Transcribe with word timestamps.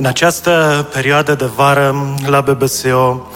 În 0.00 0.06
această 0.06 0.86
perioadă 0.92 1.34
de 1.34 1.44
vară 1.44 2.14
la 2.26 2.40
BBSO, 2.40 3.26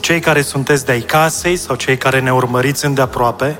cei 0.00 0.20
care 0.20 0.42
sunteți 0.42 0.84
de 0.84 0.92
ai 0.92 1.00
casei 1.00 1.56
sau 1.56 1.76
cei 1.76 1.96
care 1.96 2.20
ne 2.20 2.32
urmăriți 2.32 2.84
îndeaproape, 2.84 3.58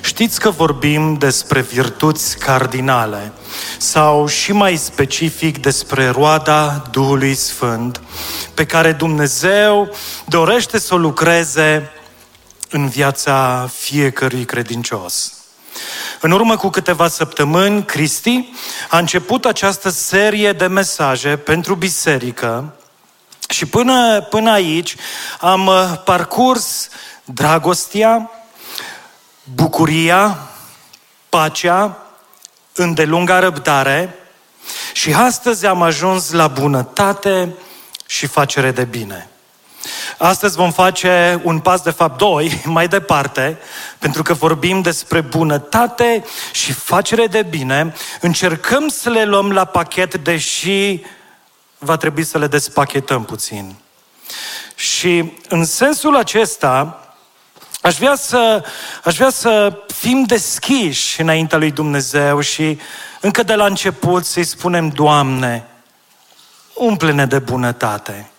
știți 0.00 0.40
că 0.40 0.50
vorbim 0.50 1.14
despre 1.14 1.60
virtuți 1.60 2.38
cardinale 2.38 3.32
sau 3.78 4.26
și 4.26 4.52
mai 4.52 4.76
specific 4.76 5.60
despre 5.60 6.08
roada 6.08 6.82
Duhului 6.90 7.34
Sfânt 7.34 8.00
pe 8.54 8.66
care 8.66 8.92
Dumnezeu 8.92 9.88
dorește 10.26 10.78
să 10.78 10.94
o 10.94 10.98
lucreze 10.98 11.90
în 12.70 12.88
viața 12.88 13.68
fiecărui 13.72 14.44
credincios. 14.44 15.37
În 16.20 16.30
urmă 16.30 16.56
cu 16.56 16.68
câteva 16.68 17.08
săptămâni, 17.08 17.84
Cristi 17.84 18.52
a 18.90 18.98
început 18.98 19.44
această 19.44 19.88
serie 19.88 20.52
de 20.52 20.66
mesaje 20.66 21.36
pentru 21.36 21.74
biserică 21.74 22.74
și 23.48 23.66
până, 23.66 24.20
până 24.20 24.50
aici 24.50 24.96
am 25.40 25.66
uh, 25.66 25.92
parcurs 26.04 26.88
dragostea, 27.24 28.30
bucuria, 29.54 30.38
pacea, 31.28 32.02
îndelunga 32.74 33.38
răbdare 33.38 34.14
și 34.92 35.14
astăzi 35.14 35.66
am 35.66 35.82
ajuns 35.82 36.30
la 36.30 36.46
bunătate 36.46 37.54
și 38.06 38.26
facere 38.26 38.70
de 38.70 38.84
bine. 38.84 39.28
Astăzi 40.18 40.56
vom 40.56 40.72
face 40.72 41.40
un 41.44 41.58
pas, 41.58 41.80
de 41.80 41.90
fapt, 41.90 42.18
doi, 42.18 42.60
mai 42.64 42.88
departe, 42.88 43.58
pentru 43.98 44.22
că 44.22 44.34
vorbim 44.34 44.80
despre 44.80 45.20
bunătate 45.20 46.24
și 46.52 46.72
facere 46.72 47.26
de 47.26 47.42
bine. 47.42 47.94
Încercăm 48.20 48.88
să 48.88 49.10
le 49.10 49.24
luăm 49.24 49.52
la 49.52 49.64
pachet, 49.64 50.14
deși 50.14 51.00
va 51.78 51.96
trebui 51.96 52.24
să 52.24 52.38
le 52.38 52.46
despachetăm 52.46 53.24
puțin. 53.24 53.74
Și 54.74 55.32
în 55.48 55.64
sensul 55.64 56.16
acesta, 56.16 57.02
aș 57.80 57.96
vrea 57.96 58.14
să, 58.14 58.64
aș 59.04 59.16
vrea 59.16 59.30
să 59.30 59.78
fim 59.86 60.22
deschiși 60.22 61.20
înaintea 61.20 61.58
lui 61.58 61.70
Dumnezeu 61.70 62.40
și 62.40 62.78
încă 63.20 63.42
de 63.42 63.54
la 63.54 63.64
început 63.64 64.24
să-i 64.24 64.44
spunem, 64.44 64.88
Doamne, 64.88 65.66
umple-ne 66.74 67.26
de 67.26 67.38
bunătate. 67.38 68.30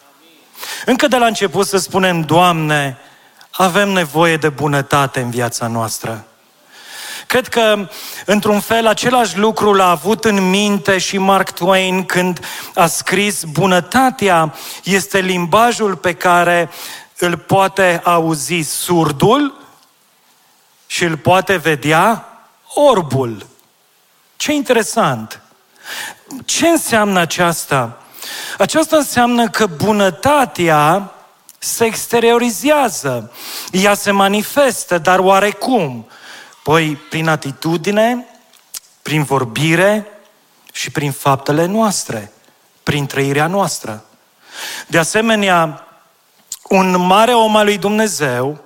Încă 0.86 1.08
de 1.08 1.18
la 1.18 1.26
început 1.26 1.68
să 1.68 1.78
spunem, 1.78 2.22
Doamne, 2.22 2.98
avem 3.52 3.90
nevoie 3.90 4.38
de 4.38 4.50
bunătate 4.50 5.20
în 5.20 5.30
viața 5.30 5.68
noastră. 5.68 6.26
Cred 7.28 7.48
că, 7.48 7.90
într-un 8.26 8.60
fel, 8.60 8.88
același 8.88 9.38
lucru 9.38 9.74
l-a 9.74 9.90
avut 9.90 10.26
în 10.26 10.50
minte 10.50 10.98
și 10.98 11.18
Mark 11.18 11.52
Twain 11.52 12.06
când 12.06 12.46
a 12.76 12.88
scris 12.88 13.44
Bunătatea 13.44 14.56
este 14.84 15.20
limbajul 15.20 15.96
pe 15.96 16.14
care 16.14 16.70
îl 17.18 17.38
poate 17.38 18.02
auzi 18.04 18.62
surdul 18.62 19.62
și 20.88 21.04
îl 21.04 21.18
poate 21.18 21.56
vedea 21.56 22.26
orbul. 22.74 23.46
Ce 24.36 24.54
interesant! 24.54 25.42
Ce 26.46 26.68
înseamnă 26.68 27.20
aceasta? 27.20 28.02
Aceasta 28.58 28.98
înseamnă 28.98 29.50
că 29.50 29.66
bunătatea 29.66 31.12
se 31.58 31.86
exteriorizează, 31.86 33.32
ea 33.72 33.94
se 33.94 34.12
manifestă, 34.12 34.98
dar 34.98 35.20
oarecum? 35.20 36.08
Păi 36.64 36.96
prin 36.96 37.28
atitudine, 37.28 38.26
prin 39.02 39.24
vorbire 39.24 40.08
și 40.74 40.92
prin 40.92 41.12
faptele 41.12 41.66
noastre, 41.66 42.32
prin 42.84 43.06
trăirea 43.06 43.48
noastră. 43.48 44.04
De 44.88 44.98
asemenea, 44.98 45.88
un 46.70 47.06
mare 47.06 47.34
om 47.34 47.56
al 47.56 47.66
lui 47.66 47.78
Dumnezeu, 47.78 48.64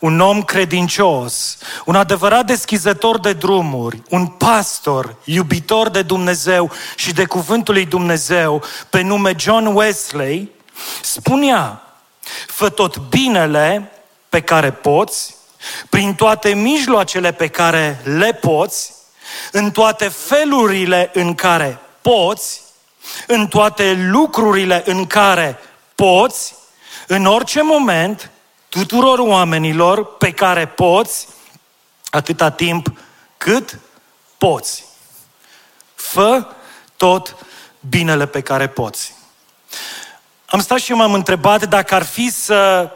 un 0.00 0.20
om 0.20 0.42
credincios, 0.42 1.58
un 1.84 1.94
adevărat 1.94 2.46
deschizător 2.46 3.18
de 3.18 3.32
drumuri, 3.32 4.02
un 4.08 4.26
pastor, 4.26 5.14
iubitor 5.24 5.88
de 5.88 6.02
Dumnezeu 6.02 6.70
și 6.96 7.12
de 7.12 7.24
cuvântul 7.24 7.74
lui 7.74 7.84
Dumnezeu, 7.84 8.62
pe 8.90 9.00
nume 9.00 9.34
John 9.38 9.66
Wesley, 9.66 10.50
spunea, 11.02 11.82
fă 12.46 12.68
tot 12.68 12.98
binele 12.98 13.90
pe 14.28 14.40
care 14.40 14.70
poți, 14.70 15.36
prin 15.88 16.14
toate 16.14 16.54
mijloacele 16.54 17.32
pe 17.32 17.46
care 17.46 18.00
le 18.04 18.32
poți, 18.32 18.92
în 19.52 19.70
toate 19.70 20.08
felurile 20.08 21.10
în 21.12 21.34
care 21.34 21.78
poți, 22.00 22.60
în 23.26 23.46
toate 23.46 24.08
lucrurile 24.10 24.82
în 24.86 25.06
care 25.06 25.58
poți, 25.94 26.54
în 27.06 27.26
orice 27.26 27.62
moment, 27.62 28.30
tuturor 28.70 29.18
oamenilor 29.18 30.16
pe 30.16 30.30
care 30.30 30.66
poți, 30.66 31.28
atâta 32.10 32.50
timp 32.50 32.92
cât 33.36 33.78
poți. 34.38 34.84
Fă 35.94 36.46
tot 36.96 37.36
binele 37.88 38.26
pe 38.26 38.40
care 38.40 38.68
poți. 38.68 39.14
Am 40.46 40.60
stat 40.60 40.78
și 40.78 40.92
m-am 40.92 41.14
întrebat 41.14 41.68
dacă 41.68 41.94
ar 41.94 42.04
fi 42.04 42.30
să 42.30 42.90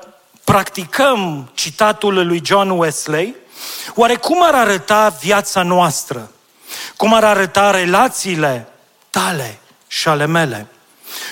practicăm 0.44 1.50
citatul 1.54 2.26
lui 2.26 2.42
John 2.44 2.70
Wesley, 2.70 3.34
oare 3.94 4.16
cum 4.16 4.42
ar 4.42 4.54
arăta 4.54 5.08
viața 5.08 5.62
noastră? 5.62 6.30
Cum 6.96 7.14
ar 7.14 7.24
arăta 7.24 7.70
relațiile 7.70 8.68
tale 9.10 9.58
și 9.86 10.08
ale 10.08 10.26
mele? 10.26 10.68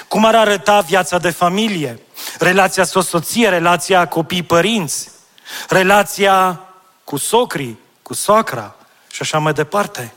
Cum 0.09 0.25
ar 0.25 0.34
arăta 0.34 0.81
viața 0.81 1.19
de 1.19 1.31
familie? 1.31 2.00
relația 2.38 2.84
soție, 2.84 3.48
relația 3.48 4.09
copii-părinți, 4.09 5.10
relația 5.69 6.60
cu 7.04 7.16
socrii, 7.16 7.78
cu 8.03 8.15
soacra 8.15 8.75
și 9.10 9.22
așa 9.22 9.38
mai 9.38 9.53
departe. 9.53 10.15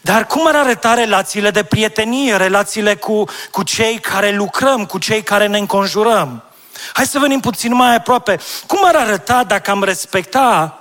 Dar 0.00 0.26
cum 0.26 0.46
ar 0.46 0.56
arăta 0.56 0.94
relațiile 0.94 1.50
de 1.50 1.64
prietenie, 1.64 2.36
relațiile 2.36 2.94
cu, 2.94 3.24
cu 3.50 3.62
cei 3.62 3.98
care 3.98 4.30
lucrăm, 4.30 4.86
cu 4.86 4.98
cei 4.98 5.22
care 5.22 5.46
ne 5.46 5.58
înconjurăm? 5.58 6.42
Hai 6.92 7.06
să 7.06 7.18
venim 7.18 7.40
puțin 7.40 7.74
mai 7.74 7.94
aproape. 7.94 8.40
Cum 8.66 8.84
ar 8.84 8.94
arăta 8.94 9.44
dacă 9.44 9.70
am 9.70 9.82
respecta 9.82 10.78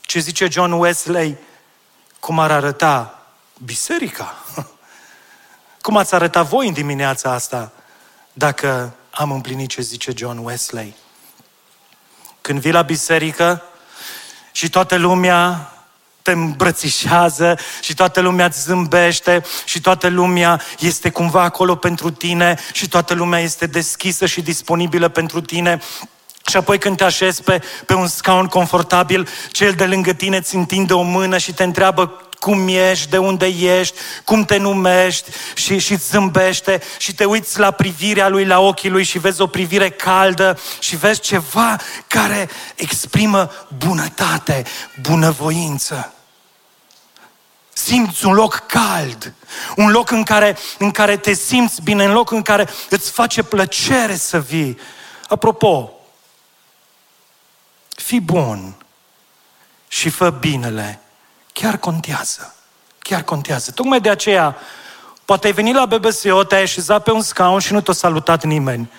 ce 0.00 0.18
zice 0.18 0.48
John 0.50 0.72
Wesley? 0.72 1.36
Cum 2.20 2.38
ar 2.38 2.50
arăta 2.50 3.18
biserica? 3.64 4.34
Cum 5.82 5.96
ați 5.96 6.14
arăta 6.14 6.42
voi 6.42 6.66
în 6.66 6.72
dimineața 6.72 7.32
asta 7.32 7.72
dacă 8.32 8.94
am 9.10 9.30
împlinit 9.30 9.68
ce 9.68 9.82
zice 9.82 10.12
John 10.16 10.38
Wesley. 10.38 10.94
Când 12.40 12.60
vii 12.60 12.72
la 12.72 12.82
biserică 12.82 13.62
și 14.52 14.70
toată 14.70 14.96
lumea 14.96 15.72
te 16.22 16.30
îmbrățișează 16.30 17.58
și 17.80 17.94
toată 17.94 18.20
lumea 18.20 18.46
îți 18.46 18.62
zâmbește 18.62 19.44
și 19.64 19.80
toată 19.80 20.08
lumea 20.08 20.60
este 20.78 21.10
cumva 21.10 21.42
acolo 21.42 21.76
pentru 21.76 22.10
tine 22.10 22.58
și 22.72 22.88
toată 22.88 23.14
lumea 23.14 23.40
este 23.40 23.66
deschisă 23.66 24.26
și 24.26 24.42
disponibilă 24.42 25.08
pentru 25.08 25.40
tine. 25.40 25.80
Și 26.46 26.56
apoi 26.56 26.78
când 26.78 26.96
te 26.96 27.04
așezi 27.04 27.42
pe, 27.42 27.62
pe 27.86 27.94
un 27.94 28.06
scaun 28.06 28.46
confortabil, 28.46 29.28
cel 29.50 29.72
de 29.72 29.86
lângă 29.86 30.12
tine 30.12 30.36
îți 30.36 30.54
întinde 30.54 30.92
o 30.92 31.02
mână 31.02 31.38
și 31.38 31.52
te 31.52 31.62
întreabă 31.62 32.26
cum 32.42 32.68
ești, 32.68 33.08
de 33.08 33.18
unde 33.18 33.46
ești, 33.46 33.98
cum 34.24 34.44
te 34.44 34.56
numești 34.56 35.30
și, 35.54 35.78
și 35.78 35.96
zâmbește 35.96 36.82
și 36.98 37.14
te 37.14 37.24
uiți 37.24 37.58
la 37.58 37.70
privirea 37.70 38.28
lui, 38.28 38.44
la 38.44 38.60
ochii 38.60 38.90
lui 38.90 39.04
și 39.04 39.18
vezi 39.18 39.40
o 39.40 39.46
privire 39.46 39.90
caldă 39.90 40.58
și 40.78 40.96
vezi 40.96 41.20
ceva 41.20 41.76
care 42.06 42.50
exprimă 42.74 43.50
bunătate, 43.78 44.64
bunăvoință. 45.00 46.12
Simți 47.72 48.26
un 48.26 48.32
loc 48.32 48.62
cald, 48.66 49.34
un 49.76 49.90
loc 49.90 50.10
în 50.10 50.22
care, 50.22 50.56
în 50.78 50.90
care 50.90 51.16
te 51.16 51.32
simți 51.32 51.82
bine, 51.82 52.04
un 52.04 52.12
loc 52.12 52.30
în 52.30 52.42
care 52.42 52.68
îți 52.90 53.10
face 53.10 53.42
plăcere 53.42 54.16
să 54.16 54.40
vii. 54.40 54.78
Apropo, 55.28 55.92
fii 57.88 58.20
bun 58.20 58.74
și 59.88 60.08
fă 60.08 60.30
binele 60.30 61.01
chiar 61.52 61.76
contează. 61.76 62.54
Chiar 62.98 63.22
contează. 63.22 63.70
Tocmai 63.70 64.00
de 64.00 64.10
aceea, 64.10 64.56
Poate 65.24 65.46
ai 65.46 65.52
venit 65.52 65.74
la 65.74 65.86
BBSO, 65.86 66.44
te-ai 66.44 66.62
așezat 66.62 67.02
pe 67.02 67.10
un 67.10 67.22
scaun 67.22 67.58
și 67.58 67.72
nu 67.72 67.80
te-a 67.80 67.94
salutat 67.94 68.44
nimeni. 68.44 68.90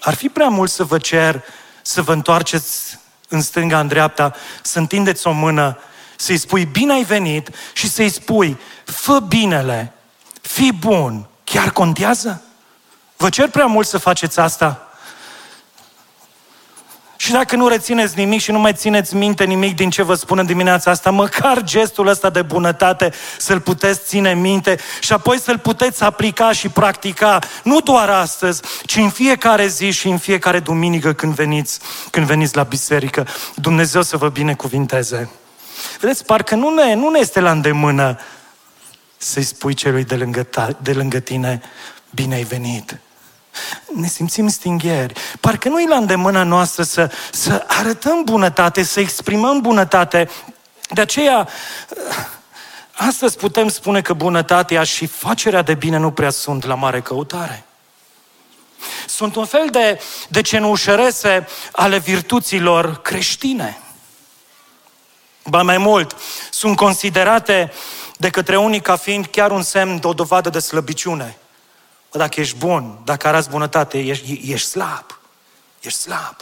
Ar 0.00 0.14
fi 0.14 0.28
prea 0.28 0.48
mult 0.48 0.70
să 0.70 0.84
vă 0.84 0.98
cer 0.98 1.44
să 1.82 2.02
vă 2.02 2.12
întoarceți 2.12 2.98
în 3.28 3.40
stânga, 3.40 3.80
în 3.80 3.86
dreapta, 3.86 4.34
să 4.62 4.78
întindeți 4.78 5.26
o 5.26 5.30
mână, 5.30 5.78
să-i 6.16 6.36
spui 6.36 6.64
bine 6.64 6.92
ai 6.92 7.02
venit 7.02 7.50
și 7.72 7.88
să-i 7.88 8.08
spui 8.08 8.58
fă 8.84 9.18
binele, 9.18 9.92
fii 10.40 10.72
bun, 10.72 11.26
chiar 11.44 11.70
contează? 11.70 12.42
Vă 13.16 13.28
cer 13.28 13.48
prea 13.48 13.66
mult 13.66 13.86
să 13.86 13.98
faceți 13.98 14.40
asta? 14.40 14.91
Și 17.22 17.32
dacă 17.32 17.56
nu 17.56 17.68
rețineți 17.68 18.18
nimic 18.18 18.40
și 18.40 18.50
nu 18.50 18.58
mai 18.58 18.72
țineți 18.72 19.14
minte 19.14 19.44
nimic 19.44 19.76
din 19.76 19.90
ce 19.90 20.02
vă 20.02 20.14
spun 20.14 20.38
în 20.38 20.46
dimineața 20.46 20.90
asta, 20.90 21.10
măcar 21.10 21.62
gestul 21.62 22.06
ăsta 22.06 22.30
de 22.30 22.42
bunătate 22.42 23.12
să-l 23.38 23.60
puteți 23.60 24.00
ține 24.04 24.34
minte 24.34 24.78
și 25.00 25.12
apoi 25.12 25.38
să-l 25.38 25.58
puteți 25.58 26.02
aplica 26.02 26.52
și 26.52 26.68
practica, 26.68 27.38
nu 27.62 27.80
doar 27.80 28.08
astăzi, 28.08 28.62
ci 28.86 28.96
în 28.96 29.10
fiecare 29.10 29.66
zi 29.66 29.90
și 29.90 30.08
în 30.08 30.18
fiecare 30.18 30.60
duminică 30.60 31.12
când 31.12 31.34
veniți, 31.34 31.78
când 32.10 32.26
veniți 32.26 32.56
la 32.56 32.62
biserică. 32.62 33.26
Dumnezeu 33.54 34.02
să 34.02 34.16
vă 34.16 34.28
binecuvinteze. 34.28 35.30
Vedeți, 36.00 36.24
parcă 36.24 36.54
nu 36.54 36.74
ne, 36.74 36.94
nu 36.94 37.08
ne 37.08 37.18
este 37.18 37.40
la 37.40 37.50
îndemână 37.50 38.18
să-i 39.16 39.42
spui 39.42 39.74
celui 39.74 40.04
de 40.04 40.16
lângă, 40.16 40.42
ta, 40.42 40.76
de 40.82 40.92
lângă 40.92 41.18
tine, 41.18 41.62
bine 42.10 42.34
ai 42.34 42.42
venit 42.42 43.00
ne 43.94 44.06
simțim 44.06 44.48
stingheri. 44.48 45.20
Parcă 45.40 45.68
nu 45.68 45.80
e 45.80 45.88
la 45.88 45.96
îndemâna 45.96 46.42
noastră 46.42 46.82
să, 46.82 47.10
să 47.32 47.64
arătăm 47.66 48.24
bunătate, 48.24 48.82
să 48.82 49.00
exprimăm 49.00 49.60
bunătate. 49.60 50.30
De 50.88 51.00
aceea, 51.00 51.48
astăzi 52.92 53.36
putem 53.36 53.68
spune 53.68 54.00
că 54.00 54.12
bunătatea 54.12 54.82
și 54.82 55.06
facerea 55.06 55.62
de 55.62 55.74
bine 55.74 55.96
nu 55.96 56.10
prea 56.10 56.30
sunt 56.30 56.64
la 56.64 56.74
mare 56.74 57.00
căutare. 57.00 57.64
Sunt 59.06 59.36
un 59.36 59.44
fel 59.44 59.68
de, 59.70 60.00
de 60.28 60.40
cenușărese 60.40 61.46
ale 61.72 61.98
virtuților 61.98 63.02
creștine. 63.02 63.78
Ba 65.44 65.62
mai 65.62 65.78
mult, 65.78 66.16
sunt 66.50 66.76
considerate 66.76 67.72
de 68.16 68.30
către 68.30 68.56
unii 68.56 68.80
ca 68.80 68.96
fiind 68.96 69.26
chiar 69.26 69.50
un 69.50 69.62
semn 69.62 70.00
de 70.00 70.06
o 70.06 70.12
dovadă 70.12 70.50
de 70.50 70.58
slăbiciune. 70.58 71.36
Bă, 72.12 72.18
dacă 72.18 72.40
ești 72.40 72.56
bun, 72.56 72.98
dacă 73.04 73.26
arăți 73.26 73.50
bunătate, 73.50 73.98
ești, 73.98 74.52
ești 74.52 74.68
slab. 74.68 75.20
Ești 75.80 75.98
slab. 75.98 76.36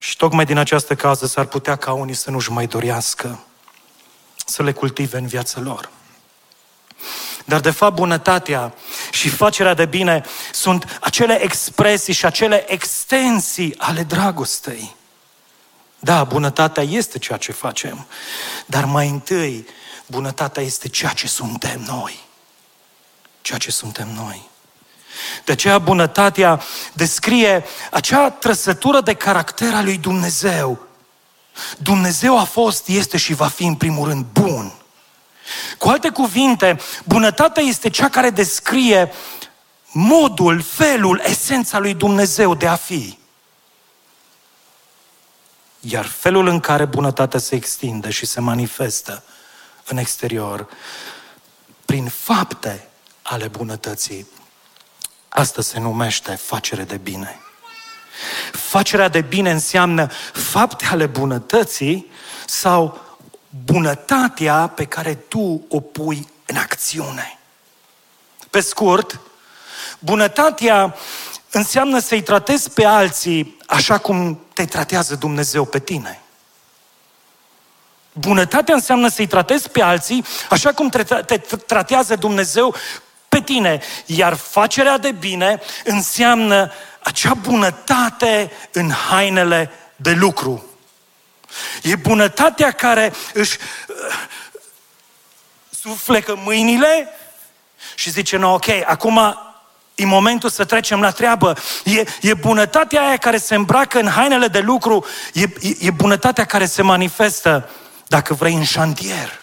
Și 0.00 0.16
tocmai 0.16 0.44
din 0.44 0.58
această 0.58 0.94
cauză 0.94 1.26
s-ar 1.26 1.44
putea 1.44 1.76
ca 1.76 1.92
unii 1.92 2.14
să 2.14 2.30
nu-și 2.30 2.50
mai 2.50 2.66
dorească 2.66 3.44
să 4.46 4.62
le 4.62 4.72
cultive 4.72 5.18
în 5.18 5.26
viața 5.26 5.60
lor. 5.60 5.90
Dar 7.44 7.60
de 7.60 7.70
fapt 7.70 7.94
bunătatea 7.94 8.74
și 9.10 9.28
facerea 9.28 9.74
de 9.74 9.86
bine 9.86 10.24
sunt 10.52 10.98
acele 11.00 11.42
expresii 11.42 12.12
și 12.12 12.26
acele 12.26 12.72
extensii 12.72 13.78
ale 13.78 14.02
dragostei. 14.02 14.96
Da, 15.98 16.24
bunătatea 16.24 16.82
este 16.82 17.18
ceea 17.18 17.38
ce 17.38 17.52
facem, 17.52 18.06
dar 18.66 18.84
mai 18.84 19.08
întâi 19.08 19.66
bunătatea 20.06 20.62
este 20.62 20.88
ceea 20.88 21.12
ce 21.12 21.26
suntem 21.26 21.80
noi 21.80 22.27
ceea 23.40 23.58
ce 23.58 23.70
suntem 23.70 24.08
noi. 24.14 24.48
De 25.44 25.52
aceea 25.52 25.78
bunătatea 25.78 26.62
descrie 26.92 27.64
acea 27.90 28.30
trăsătură 28.30 29.00
de 29.00 29.14
caracter 29.14 29.74
al 29.74 29.84
lui 29.84 29.98
Dumnezeu. 29.98 30.86
Dumnezeu 31.78 32.38
a 32.38 32.44
fost, 32.44 32.88
este 32.88 33.16
și 33.16 33.34
va 33.34 33.48
fi 33.48 33.64
în 33.64 33.74
primul 33.74 34.08
rând 34.08 34.24
bun. 34.32 34.72
Cu 35.78 35.88
alte 35.88 36.08
cuvinte, 36.08 36.80
bunătatea 37.04 37.62
este 37.62 37.90
cea 37.90 38.08
care 38.08 38.30
descrie 38.30 39.12
modul, 39.92 40.60
felul, 40.60 41.22
esența 41.24 41.78
lui 41.78 41.94
Dumnezeu 41.94 42.54
de 42.54 42.66
a 42.66 42.76
fi. 42.76 43.18
Iar 45.80 46.06
felul 46.06 46.46
în 46.46 46.60
care 46.60 46.84
bunătatea 46.84 47.40
se 47.40 47.54
extinde 47.54 48.10
și 48.10 48.26
se 48.26 48.40
manifestă 48.40 49.22
în 49.84 49.96
exterior, 49.96 50.68
prin 51.84 52.08
fapte 52.08 52.88
ale 53.28 53.48
bunătății. 53.48 54.26
Asta 55.28 55.62
se 55.62 55.78
numește 55.78 56.34
facere 56.34 56.82
de 56.82 56.96
bine. 56.96 57.40
Facerea 58.52 59.08
de 59.08 59.20
bine 59.20 59.50
înseamnă 59.50 60.10
fapte 60.32 60.86
ale 60.86 61.06
bunătății 61.06 62.10
sau 62.46 63.00
bunătatea 63.64 64.66
pe 64.66 64.84
care 64.84 65.14
tu 65.14 65.64
o 65.68 65.80
pui 65.80 66.28
în 66.46 66.56
acțiune. 66.56 67.38
Pe 68.50 68.60
scurt, 68.60 69.20
bunătatea 69.98 70.96
înseamnă 71.50 71.98
să-i 71.98 72.22
tratezi 72.22 72.70
pe 72.70 72.84
alții 72.84 73.56
așa 73.66 73.98
cum 73.98 74.40
te 74.54 74.64
tratează 74.64 75.14
Dumnezeu 75.14 75.64
pe 75.64 75.78
tine. 75.78 76.22
Bunătatea 78.12 78.74
înseamnă 78.74 79.08
să-i 79.08 79.26
tratezi 79.26 79.70
pe 79.70 79.82
alții 79.82 80.24
așa 80.50 80.72
cum 80.72 80.88
te, 80.88 81.02
te 81.02 81.38
tratează 81.56 82.16
Dumnezeu 82.16 82.74
pe 83.28 83.40
tine. 83.40 83.80
Iar 84.06 84.34
facerea 84.34 84.98
de 84.98 85.12
bine 85.12 85.60
înseamnă 85.84 86.72
acea 87.02 87.34
bunătate 87.34 88.52
în 88.72 88.90
hainele 88.90 89.70
de 89.96 90.12
lucru. 90.12 90.64
E 91.82 91.96
bunătatea 91.96 92.70
care 92.70 93.12
își 93.32 93.58
uh, 93.88 93.96
suflecă 95.70 96.40
mâinile 96.44 97.08
și 97.94 98.10
zice, 98.10 98.36
no, 98.36 98.52
ok, 98.52 98.66
acum 98.84 99.38
e 99.94 100.04
momentul 100.04 100.50
să 100.50 100.64
trecem 100.64 101.00
la 101.00 101.10
treabă. 101.10 101.56
E, 101.84 102.04
e 102.20 102.34
bunătatea 102.34 103.06
aia 103.06 103.16
care 103.16 103.38
se 103.38 103.54
îmbracă 103.54 103.98
în 103.98 104.08
hainele 104.08 104.48
de 104.48 104.58
lucru, 104.58 105.04
e, 105.32 105.42
e, 105.42 105.76
e 105.80 105.90
bunătatea 105.90 106.44
care 106.44 106.66
se 106.66 106.82
manifestă, 106.82 107.70
dacă 108.06 108.34
vrei, 108.34 108.54
în 108.54 108.64
șantier. 108.64 109.40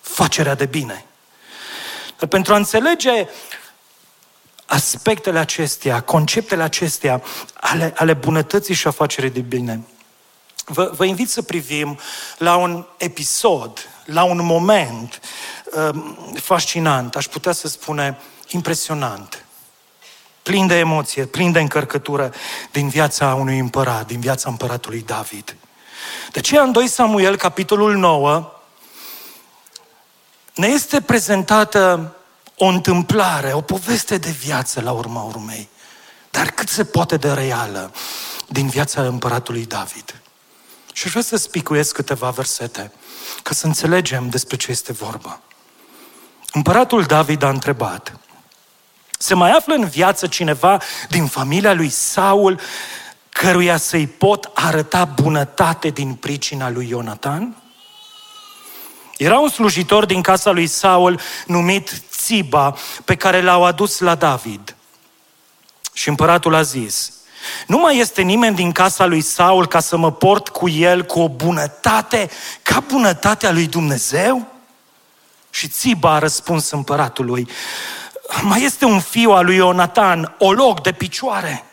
Facerea 0.00 0.54
de 0.54 0.66
bine. 0.66 1.04
Dar 2.18 2.28
pentru 2.28 2.52
a 2.52 2.56
înțelege 2.56 3.28
aspectele 4.66 5.38
acestea, 5.38 6.00
conceptele 6.00 6.62
acestea 6.62 7.22
ale, 7.54 7.92
ale 7.96 8.12
bunătății 8.12 8.74
și 8.74 8.86
afacerii 8.86 9.30
de 9.30 9.40
bine, 9.40 9.80
vă, 10.64 10.90
vă 10.96 11.04
invit 11.04 11.30
să 11.30 11.42
privim 11.42 11.98
la 12.38 12.56
un 12.56 12.86
episod, 12.96 13.88
la 14.04 14.24
un 14.24 14.44
moment 14.44 15.20
um, 15.92 16.16
fascinant, 16.34 17.16
aș 17.16 17.26
putea 17.26 17.52
să 17.52 17.68
spune 17.68 18.18
impresionant, 18.48 19.44
plin 20.42 20.66
de 20.66 20.78
emoție, 20.78 21.24
plin 21.24 21.52
de 21.52 21.60
încărcătură 21.60 22.32
din 22.72 22.88
viața 22.88 23.34
unui 23.34 23.58
împărat, 23.58 24.06
din 24.06 24.20
viața 24.20 24.50
împăratului 24.50 25.02
David. 25.06 25.56
De 26.32 26.38
aceea 26.38 26.62
în 26.62 26.72
2 26.72 26.88
Samuel, 26.88 27.36
capitolul 27.36 27.96
9, 27.96 28.55
ne 30.56 30.66
este 30.66 31.00
prezentată 31.00 32.14
o 32.56 32.66
întâmplare, 32.66 33.52
o 33.52 33.60
poveste 33.60 34.18
de 34.18 34.30
viață 34.30 34.80
la 34.80 34.92
urma 34.92 35.22
urmei, 35.22 35.68
dar 36.30 36.50
cât 36.50 36.68
se 36.68 36.84
poate 36.84 37.16
de 37.16 37.32
reală 37.32 37.92
din 38.48 38.68
viața 38.68 39.02
împăratului 39.02 39.66
David. 39.66 40.20
Și 40.92 41.02
aș 41.06 41.10
vrea 41.10 41.22
să 41.22 41.36
spicuiesc 41.36 41.94
câteva 41.94 42.30
versete, 42.30 42.92
ca 43.42 43.54
să 43.54 43.66
înțelegem 43.66 44.28
despre 44.28 44.56
ce 44.56 44.70
este 44.70 44.92
vorba. 44.92 45.40
Împăratul 46.52 47.02
David 47.02 47.42
a 47.42 47.48
întrebat, 47.48 48.20
se 49.18 49.34
mai 49.34 49.50
află 49.50 49.74
în 49.74 49.88
viață 49.88 50.26
cineva 50.26 50.80
din 51.08 51.26
familia 51.26 51.72
lui 51.72 51.88
Saul 51.88 52.60
căruia 53.28 53.76
să-i 53.76 54.06
pot 54.06 54.50
arăta 54.54 55.04
bunătate 55.04 55.88
din 55.88 56.14
pricina 56.14 56.70
lui 56.70 56.88
Ionatan? 56.88 57.56
Era 59.16 59.38
un 59.38 59.48
slujitor 59.48 60.04
din 60.04 60.22
casa 60.22 60.50
lui 60.50 60.66
Saul 60.66 61.20
numit 61.46 62.02
Țiba, 62.10 62.76
pe 63.04 63.14
care 63.14 63.42
l-au 63.42 63.64
adus 63.64 63.98
la 63.98 64.14
David. 64.14 64.76
Și 65.92 66.08
împăratul 66.08 66.54
a 66.54 66.62
zis, 66.62 67.12
nu 67.66 67.78
mai 67.78 67.98
este 67.98 68.22
nimeni 68.22 68.56
din 68.56 68.72
casa 68.72 69.06
lui 69.06 69.20
Saul 69.20 69.66
ca 69.66 69.80
să 69.80 69.96
mă 69.96 70.12
port 70.12 70.48
cu 70.48 70.68
el 70.68 71.04
cu 71.04 71.20
o 71.20 71.28
bunătate 71.28 72.30
ca 72.62 72.80
bunătatea 72.80 73.52
lui 73.52 73.66
Dumnezeu? 73.66 74.46
Și 75.50 75.68
Țiba 75.68 76.14
a 76.14 76.18
răspuns 76.18 76.70
împăratului, 76.70 77.48
mai 78.42 78.62
este 78.62 78.84
un 78.84 79.00
fiu 79.00 79.30
al 79.30 79.44
lui 79.44 79.56
Ionatan, 79.56 80.34
o 80.38 80.52
loc 80.52 80.82
de 80.82 80.92
picioare. 80.92 81.65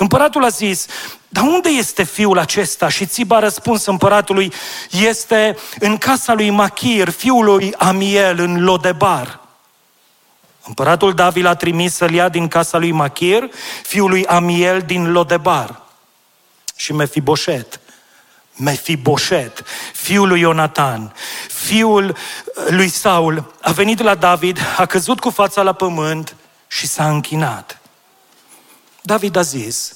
Împăratul 0.00 0.44
a 0.44 0.48
zis, 0.48 0.86
dar 1.28 1.44
unde 1.44 1.68
este 1.68 2.02
fiul 2.02 2.38
acesta? 2.38 2.88
Și 2.88 3.06
Țiba 3.06 3.36
a 3.36 3.38
răspuns 3.38 3.86
împăratului, 3.86 4.52
este 4.90 5.56
în 5.78 5.96
casa 5.96 6.32
lui 6.32 6.50
Machir, 6.50 7.08
fiul 7.08 7.44
lui 7.44 7.74
Amiel, 7.78 8.38
în 8.38 8.64
Lodebar. 8.64 9.40
Împăratul 10.66 11.14
David 11.14 11.44
l-a 11.44 11.54
trimis 11.54 11.94
să-l 11.94 12.12
ia 12.12 12.28
din 12.28 12.48
casa 12.48 12.78
lui 12.78 12.90
Machir, 12.90 13.48
fiul 13.82 14.08
lui 14.08 14.26
Amiel 14.26 14.80
din 14.80 15.12
Lodebar. 15.12 15.80
Și 16.76 16.92
Mefiboset, 16.92 17.80
Mefiboset, 18.56 19.64
fiul 19.92 20.28
lui 20.28 20.40
Ionatan, 20.40 21.14
fiul 21.48 22.16
lui 22.68 22.88
Saul, 22.88 23.54
a 23.60 23.72
venit 23.72 24.02
la 24.02 24.14
David, 24.14 24.58
a 24.76 24.86
căzut 24.86 25.20
cu 25.20 25.30
fața 25.30 25.62
la 25.62 25.72
pământ 25.72 26.34
și 26.66 26.86
s-a 26.86 27.08
închinat. 27.08 27.77
David 29.08 29.36
a 29.36 29.42
zis, 29.42 29.94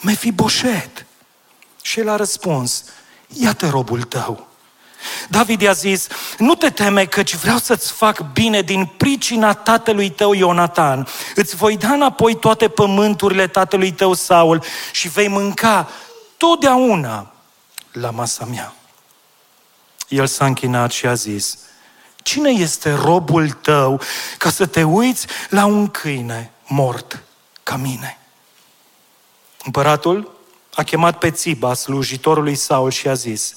Mefiboset. 0.00 1.06
Și 1.82 2.00
el 2.00 2.08
a 2.08 2.16
răspuns, 2.16 2.84
iată 3.26 3.68
robul 3.68 4.02
tău. 4.02 4.46
David 5.28 5.60
i-a 5.60 5.72
zis, 5.72 6.06
nu 6.38 6.54
te 6.54 6.70
teme 6.70 7.04
căci 7.04 7.34
vreau 7.34 7.58
să-ți 7.58 7.92
fac 7.92 8.32
bine 8.32 8.62
din 8.62 8.86
pricina 8.86 9.54
tatălui 9.54 10.10
tău 10.10 10.32
Ionatan. 10.32 11.06
Îți 11.34 11.56
voi 11.56 11.76
da 11.76 11.92
înapoi 11.92 12.36
toate 12.36 12.68
pământurile 12.68 13.46
tatălui 13.46 13.92
tău 13.92 14.14
Saul 14.14 14.62
și 14.92 15.08
vei 15.08 15.28
mânca 15.28 15.88
totdeauna 16.36 17.32
la 17.92 18.10
masa 18.10 18.44
mea. 18.44 18.74
El 20.08 20.26
s-a 20.26 20.46
închinat 20.46 20.90
și 20.90 21.06
a 21.06 21.14
zis, 21.14 21.58
cine 22.22 22.50
este 22.50 22.92
robul 22.92 23.50
tău 23.50 24.00
ca 24.38 24.50
să 24.50 24.66
te 24.66 24.82
uiți 24.82 25.26
la 25.50 25.64
un 25.64 25.88
câine 25.88 26.52
mort 26.66 27.22
ca 27.62 27.76
mine? 27.76 28.17
Împăratul 29.68 30.30
a 30.74 30.82
chemat 30.82 31.18
pe 31.18 31.30
Țiba, 31.30 31.74
slujitorului 31.74 32.54
Saul, 32.54 32.90
și 32.90 33.08
a 33.08 33.14
zis, 33.14 33.54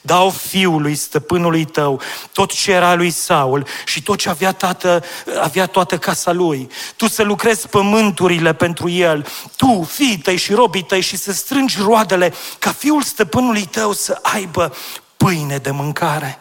dau 0.00 0.30
fiului 0.30 0.94
stăpânului 0.94 1.64
tău 1.64 2.00
tot 2.32 2.52
ce 2.52 2.72
era 2.72 2.94
lui 2.94 3.10
Saul 3.10 3.66
și 3.84 4.02
tot 4.02 4.18
ce 4.18 4.28
avea, 4.28 4.52
tată, 4.52 5.04
avea 5.40 5.66
toată 5.66 5.98
casa 5.98 6.32
lui. 6.32 6.68
Tu 6.96 7.08
să 7.08 7.22
lucrezi 7.22 7.68
pământurile 7.68 8.54
pentru 8.54 8.88
el, 8.88 9.26
tu, 9.56 9.82
fii 9.82 10.18
tăi 10.18 10.36
și 10.36 10.52
robii 10.52 10.82
tăi 10.82 11.00
și 11.00 11.16
să 11.16 11.32
strângi 11.32 11.80
roadele 11.80 12.34
ca 12.58 12.72
fiul 12.72 13.02
stăpânului 13.02 13.64
tău 13.64 13.92
să 13.92 14.18
aibă 14.22 14.74
pâine 15.16 15.56
de 15.56 15.70
mâncare. 15.70 16.38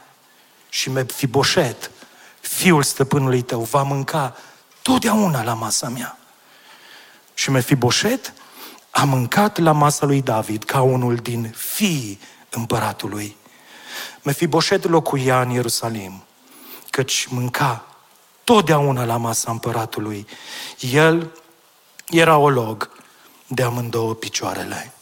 Și 0.69 0.89
Mefiboset, 0.89 1.91
fiul 2.39 2.83
stăpânului 2.83 3.41
tău, 3.41 3.61
va 3.61 3.83
mânca 3.83 4.35
totdeauna 4.81 5.43
la 5.43 5.53
masa 5.53 5.89
mea. 5.89 6.17
Și 7.33 7.51
Mefiboset 7.51 8.33
a 8.97 9.03
mâncat 9.03 9.57
la 9.57 9.71
masa 9.71 10.05
lui 10.05 10.21
David 10.21 10.63
ca 10.63 10.81
unul 10.81 11.15
din 11.15 11.53
fii 11.57 12.19
împăratului. 12.49 13.37
Mefiboset 14.23 14.89
locuia 14.89 15.41
în 15.41 15.49
Ierusalim, 15.49 16.23
căci 16.89 17.25
mânca 17.25 17.85
totdeauna 18.43 19.03
la 19.05 19.17
masa 19.17 19.51
împăratului. 19.51 20.27
El 20.79 21.31
era 22.09 22.37
olog 22.37 22.89
de 23.47 23.63
amândouă 23.63 24.13
picioarele. 24.13 24.93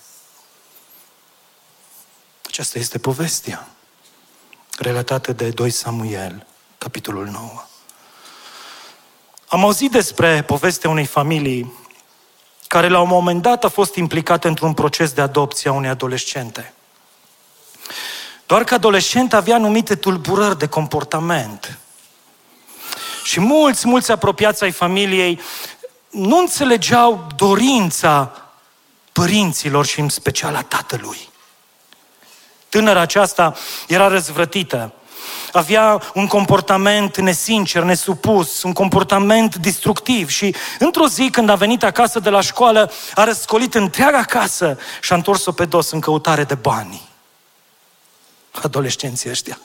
Aceasta 2.45 2.79
este 2.79 2.97
povestea 2.97 3.69
relatată 4.77 5.33
de 5.33 5.49
2 5.49 5.69
Samuel, 5.69 6.47
capitolul 6.77 7.25
9. 7.25 7.63
Am 9.47 9.63
auzit 9.63 9.91
despre 9.91 10.43
povestea 10.43 10.89
unei 10.89 11.05
familii 11.05 11.82
care 12.73 12.87
la 12.87 12.99
un 12.99 13.07
moment 13.07 13.41
dat 13.41 13.63
a 13.63 13.69
fost 13.69 13.95
implicat 13.95 14.43
într-un 14.43 14.73
proces 14.73 15.11
de 15.11 15.21
adopție 15.21 15.69
a 15.69 15.73
unei 15.73 15.89
adolescente. 15.89 16.73
Doar 18.45 18.63
că 18.63 18.73
adolescent 18.73 19.33
avea 19.33 19.55
anumite 19.55 19.95
tulburări 19.95 20.57
de 20.57 20.67
comportament. 20.67 21.77
Și 23.23 23.39
mulți, 23.39 23.87
mulți 23.87 24.11
apropiați 24.11 24.63
ai 24.63 24.71
familiei 24.71 25.39
nu 26.09 26.37
înțelegeau 26.37 27.27
dorința 27.35 28.31
părinților 29.11 29.85
și 29.85 29.99
în 29.99 30.09
special 30.09 30.55
a 30.55 30.61
tatălui. 30.61 31.29
Tânăra 32.69 32.99
aceasta 32.99 33.55
era 33.87 34.07
răzvrătită, 34.07 34.93
avea 35.51 36.01
un 36.13 36.27
comportament 36.27 37.17
nesincer, 37.17 37.83
nesupus, 37.83 38.63
un 38.63 38.73
comportament 38.73 39.55
destructiv 39.55 40.29
și 40.29 40.55
într-o 40.79 41.07
zi 41.07 41.29
când 41.29 41.49
a 41.49 41.55
venit 41.55 41.83
acasă 41.83 42.19
de 42.19 42.29
la 42.29 42.41
școală, 42.41 42.91
a 43.15 43.23
răscolit 43.23 43.75
întreaga 43.75 44.23
casă 44.23 44.77
și 45.01 45.11
a 45.11 45.15
întors-o 45.15 45.51
pe 45.51 45.65
dos 45.65 45.91
în 45.91 45.99
căutare 45.99 46.43
de 46.43 46.55
bani. 46.55 47.09
Adolescenții 48.51 49.29
ăștia. 49.29 49.59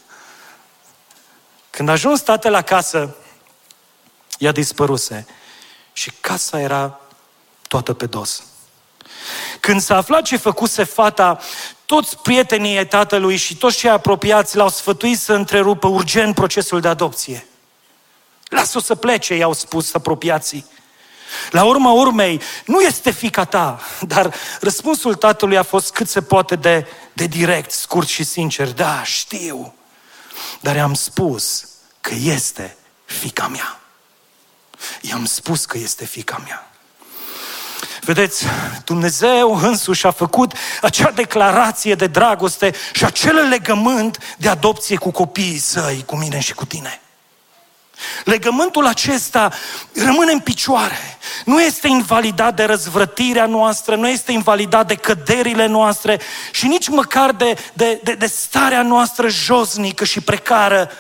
Când 1.71 1.89
a 1.89 1.93
ajuns 1.93 2.21
tatăl 2.21 2.55
acasă, 2.55 3.17
ea 4.39 4.53
dispăruse 4.53 5.27
și 5.93 6.13
casa 6.21 6.61
era 6.61 7.01
toată 7.69 7.93
pe 7.93 8.07
dos. 8.07 8.43
Când 9.61 9.81
s-a 9.81 9.97
aflat 9.97 10.23
ce 10.23 10.37
făcuse 10.37 10.85
fata, 10.85 11.39
toți 11.89 12.19
prietenii 12.19 12.87
tatălui 12.87 13.37
și 13.37 13.57
toți 13.57 13.77
cei 13.77 13.91
apropiați 13.91 14.57
l-au 14.57 14.69
sfătuit 14.69 15.19
să 15.19 15.33
întrerupă 15.33 15.87
urgent 15.89 16.35
procesul 16.35 16.81
de 16.81 16.89
adopție. 16.89 17.47
Lasă-o 18.49 18.81
să 18.81 18.95
plece, 18.95 19.35
i-au 19.35 19.53
spus 19.53 19.95
apropiații. 19.95 20.67
La 21.51 21.65
urma 21.65 21.91
urmei, 21.91 22.41
nu 22.65 22.81
este 22.81 23.11
fica 23.11 23.45
ta, 23.45 23.81
dar 24.01 24.35
răspunsul 24.61 25.15
tatălui 25.15 25.57
a 25.57 25.63
fost 25.63 25.93
cât 25.93 26.09
se 26.09 26.23
poate 26.23 26.57
de, 26.57 26.87
de 27.13 27.27
direct, 27.27 27.71
scurt 27.71 28.09
și 28.09 28.25
sincer. 28.25 28.73
Da, 28.73 29.03
știu, 29.03 29.75
dar 30.61 30.77
i-am 30.77 30.95
spus 30.95 31.69
că 32.01 32.15
este 32.15 32.77
fica 33.05 33.49
mea. 33.49 33.81
I-am 35.01 35.25
spus 35.25 35.65
că 35.65 35.79
este 35.79 36.05
fica 36.05 36.43
mea. 36.45 36.71
Vedeți, 38.01 38.45
Dumnezeu 38.85 39.57
însuși 39.63 40.07
a 40.07 40.11
făcut 40.11 40.53
acea 40.81 41.11
declarație 41.11 41.95
de 41.95 42.07
dragoste 42.07 42.75
și 42.93 43.05
acel 43.05 43.49
legământ 43.49 44.19
de 44.37 44.49
adopție 44.49 44.97
cu 44.97 45.11
copiii 45.11 45.59
săi, 45.59 46.03
cu 46.07 46.17
mine 46.17 46.41
și 46.41 46.55
cu 46.55 46.65
tine. 46.65 47.01
Legământul 48.25 48.87
acesta 48.87 49.53
rămâne 49.95 50.33
în 50.33 50.41
picioare. 50.41 51.19
Nu 51.45 51.63
este 51.63 51.89
invalidat 51.89 52.57
de 52.57 52.65
răzvrătirea 52.65 53.47
noastră, 53.47 53.97
nu 53.97 54.09
este 54.09 54.33
invalidat 54.33 54.87
de 54.87 54.95
căderile 54.95 55.67
noastre 55.67 56.21
și 56.53 56.67
nici 56.67 56.89
măcar 56.89 57.33
de, 57.33 57.59
de, 57.73 58.01
de, 58.03 58.15
de 58.15 58.27
starea 58.27 58.83
noastră 58.83 59.29
josnică 59.29 60.05
și 60.05 60.21
precară 60.21 60.91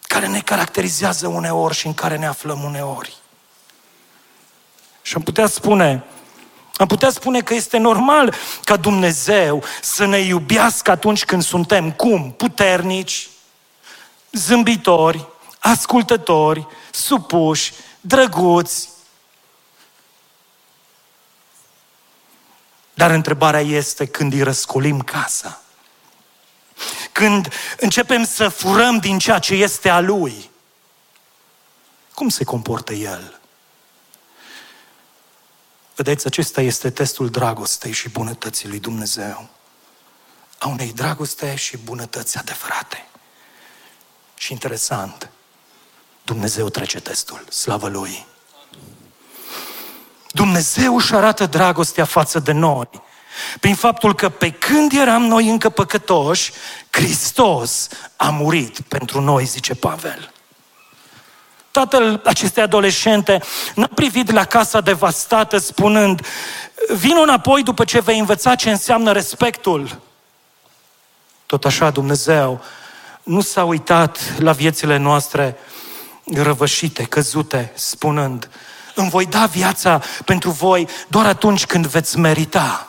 care 0.00 0.26
ne 0.26 0.40
caracterizează 0.40 1.26
uneori 1.26 1.74
și 1.74 1.86
în 1.86 1.94
care 1.94 2.16
ne 2.16 2.26
aflăm 2.26 2.62
uneori. 2.62 3.17
Și 5.08 5.14
am 5.14 5.22
putea 5.22 5.46
spune, 5.46 6.04
am 6.76 6.86
putea 6.86 7.10
spune 7.10 7.40
că 7.40 7.54
este 7.54 7.76
normal 7.78 8.34
ca 8.64 8.76
Dumnezeu 8.76 9.64
să 9.82 10.04
ne 10.04 10.18
iubească 10.18 10.90
atunci 10.90 11.24
când 11.24 11.42
suntem 11.42 11.92
cum? 11.92 12.32
Puternici, 12.32 13.28
zâmbitori, 14.32 15.26
ascultători, 15.58 16.66
supuși, 16.90 17.72
drăguți. 18.00 18.88
Dar 22.94 23.10
întrebarea 23.10 23.60
este 23.60 24.06
când 24.06 24.32
îi 24.32 24.42
răscolim 24.42 25.00
casa. 25.00 25.60
Când 27.12 27.52
începem 27.78 28.24
să 28.24 28.48
furăm 28.48 28.98
din 28.98 29.18
ceea 29.18 29.38
ce 29.38 29.54
este 29.54 29.88
a 29.88 30.00
Lui. 30.00 30.50
Cum 32.14 32.28
se 32.28 32.44
comportă 32.44 32.92
El? 32.92 33.37
Vedeți, 35.98 36.26
acesta 36.26 36.60
este 36.60 36.90
testul 36.90 37.28
dragostei 37.30 37.92
și 37.92 38.08
bunătății 38.08 38.68
lui 38.68 38.78
Dumnezeu. 38.78 39.48
A 40.58 40.68
unei 40.68 40.92
dragoste 40.92 41.54
și 41.54 41.76
bunătăți 41.76 42.38
adevărate. 42.38 43.06
Și 44.36 44.52
interesant, 44.52 45.30
Dumnezeu 46.24 46.68
trece 46.68 47.00
testul, 47.00 47.44
slavă 47.50 47.88
Lui. 47.88 48.26
Dumnezeu 50.30 50.96
își 50.96 51.14
arată 51.14 51.46
dragostea 51.46 52.04
față 52.04 52.38
de 52.38 52.52
noi 52.52 52.88
prin 53.60 53.74
faptul 53.74 54.14
că 54.14 54.28
pe 54.28 54.50
când 54.50 54.92
eram 54.92 55.22
noi 55.22 55.48
încă 55.48 55.68
păcătoși, 55.68 56.52
Hristos 56.90 57.88
a 58.16 58.30
murit 58.30 58.80
pentru 58.80 59.20
noi, 59.20 59.44
zice 59.44 59.74
Pavel. 59.74 60.32
Tatăl 61.78 62.20
acestei 62.24 62.62
adolescente 62.62 63.40
n-a 63.74 63.88
privit 63.94 64.30
la 64.30 64.44
casa 64.44 64.80
devastată 64.80 65.58
spunând, 65.58 66.26
vin 66.94 67.14
înapoi 67.22 67.62
după 67.62 67.84
ce 67.84 68.00
vei 68.00 68.18
învăța 68.18 68.54
ce 68.54 68.70
înseamnă 68.70 69.12
respectul. 69.12 70.00
Tot 71.46 71.64
așa 71.64 71.90
Dumnezeu 71.90 72.60
nu 73.22 73.40
s-a 73.40 73.64
uitat 73.64 74.18
la 74.38 74.52
viețile 74.52 74.96
noastre 74.96 75.56
răvășite, 76.34 77.04
căzute, 77.04 77.72
spunând, 77.74 78.50
îmi 78.94 79.10
voi 79.10 79.26
da 79.26 79.46
viața 79.46 80.02
pentru 80.24 80.50
voi 80.50 80.88
doar 81.08 81.26
atunci 81.26 81.66
când 81.66 81.86
veți 81.86 82.18
merita. 82.18 82.87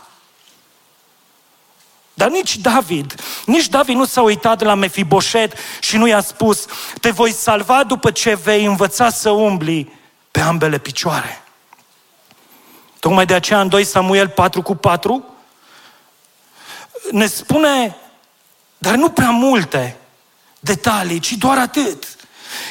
Dar 2.20 2.30
nici 2.30 2.58
David, 2.58 3.16
nici 3.46 3.68
David 3.68 3.96
nu 3.96 4.06
s-a 4.06 4.22
uitat 4.22 4.62
la 4.62 4.74
Mefiboset 4.74 5.54
și 5.80 5.98
nu 5.98 6.08
i-a 6.08 6.22
spus, 6.22 6.66
te 7.02 7.10
voi 7.10 7.32
salva 7.32 7.84
după 7.84 8.12
ce 8.12 8.36
vei 8.36 8.66
învăța 8.66 9.10
să 9.10 9.30
umbli 9.30 9.92
pe 10.32 10.40
ambele 10.40 10.78
picioare. 10.78 11.44
Tocmai 13.00 13.26
de 13.26 13.34
aceea 13.34 13.62
în 13.62 13.70
2 13.70 13.84
Samuel 13.84 14.28
4 14.28 14.62
cu 14.62 14.76
4, 14.76 15.26
ne 17.12 17.26
spune, 17.26 17.96
dar 18.78 18.96
nu 18.96 19.10
prea 19.10 19.30
multe 19.30 19.98
detalii, 20.60 21.20
ci 21.20 21.32
doar 21.32 21.58
atât. 21.58 22.04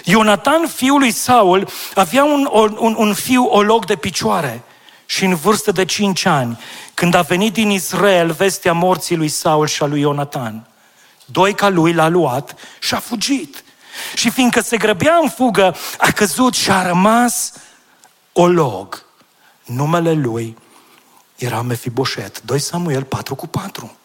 Ionatan, 0.04 0.66
fiul 0.66 0.98
lui 0.98 1.12
Saul, 1.12 1.68
avea 1.94 2.24
un, 2.24 2.48
un, 2.78 2.94
un 2.98 3.14
fiu 3.14 3.44
olog 3.44 3.84
de 3.84 3.96
picioare 3.96 4.62
și 5.10 5.24
în 5.24 5.34
vârstă 5.34 5.72
de 5.72 5.84
cinci 5.84 6.24
ani, 6.24 6.58
când 6.94 7.14
a 7.14 7.22
venit 7.22 7.52
din 7.52 7.70
Israel 7.70 8.30
vestea 8.30 8.72
morții 8.72 9.16
lui 9.16 9.28
Saul 9.28 9.66
și 9.66 9.82
a 9.82 9.86
lui 9.86 10.00
Ionatan. 10.00 10.66
Doi 11.24 11.54
ca 11.54 11.68
lui 11.68 11.92
l-a 11.92 12.08
luat 12.08 12.54
și 12.78 12.94
a 12.94 12.98
fugit. 12.98 13.64
Și 14.14 14.30
fiindcă 14.30 14.60
se 14.60 14.76
grăbea 14.76 15.18
în 15.22 15.28
fugă, 15.28 15.76
a 15.98 16.10
căzut 16.10 16.54
și 16.54 16.70
a 16.70 16.86
rămas 16.86 17.52
olog. 18.32 19.04
Numele 19.64 20.12
lui 20.12 20.56
era 21.36 21.62
Mefiboset. 21.62 22.42
2 22.42 22.58
Samuel 22.58 23.04
4 23.04 23.34
cu 23.34 23.46
4. 23.46 23.96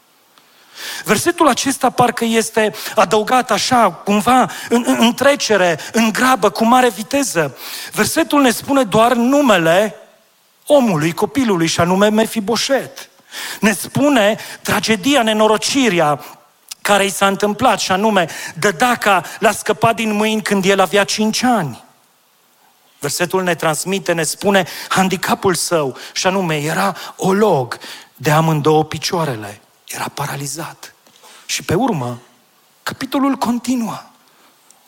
Versetul 1.04 1.48
acesta 1.48 1.90
parcă 1.90 2.26
este 2.26 2.74
adăugat 2.96 3.52
așa, 3.52 3.92
cumva, 3.92 4.50
în, 4.70 4.84
în, 4.88 4.98
în 5.00 5.14
trecere, 5.14 5.80
în 5.92 6.12
grabă, 6.12 6.50
cu 6.50 6.66
mare 6.66 6.90
viteză. 6.90 7.58
Versetul 7.92 8.42
ne 8.42 8.52
spune 8.52 8.84
doar 8.84 9.14
numele 9.14 9.98
omului, 10.66 11.12
copilului, 11.12 11.68
și 11.68 11.80
anume 11.80 12.10
Mefiboset. 12.10 13.10
Ne 13.60 13.74
spune 13.74 14.38
tragedia, 14.62 15.22
nenorocirea 15.24 16.24
care 16.82 17.06
i 17.06 17.10
s-a 17.10 17.28
întâmplat, 17.28 17.80
și 17.80 17.92
anume, 17.92 18.30
Dădaca 18.56 19.24
l-a 19.40 19.52
scăpat 19.52 19.96
din 19.96 20.14
mâini 20.14 20.42
când 20.42 20.66
el 20.66 20.80
avea 20.80 21.04
cinci 21.04 21.44
ani. 21.44 21.84
Versetul 23.00 23.44
ne 23.44 23.56
transmite, 23.56 24.14
ne 24.14 24.24
spune 24.24 24.68
handicapul 24.90 25.54
său, 25.54 25.98
și 26.14 26.28
anume, 26.28 26.56
era 26.56 26.96
olog 27.18 27.78
de 28.16 28.32
amândouă 28.32 28.84
picioarele. 28.84 29.62
Era 29.88 30.08
paralizat. 30.14 30.94
Și 31.46 31.64
pe 31.64 31.74
urmă, 31.74 32.20
capitolul 32.84 33.36
continuă. 33.36 34.04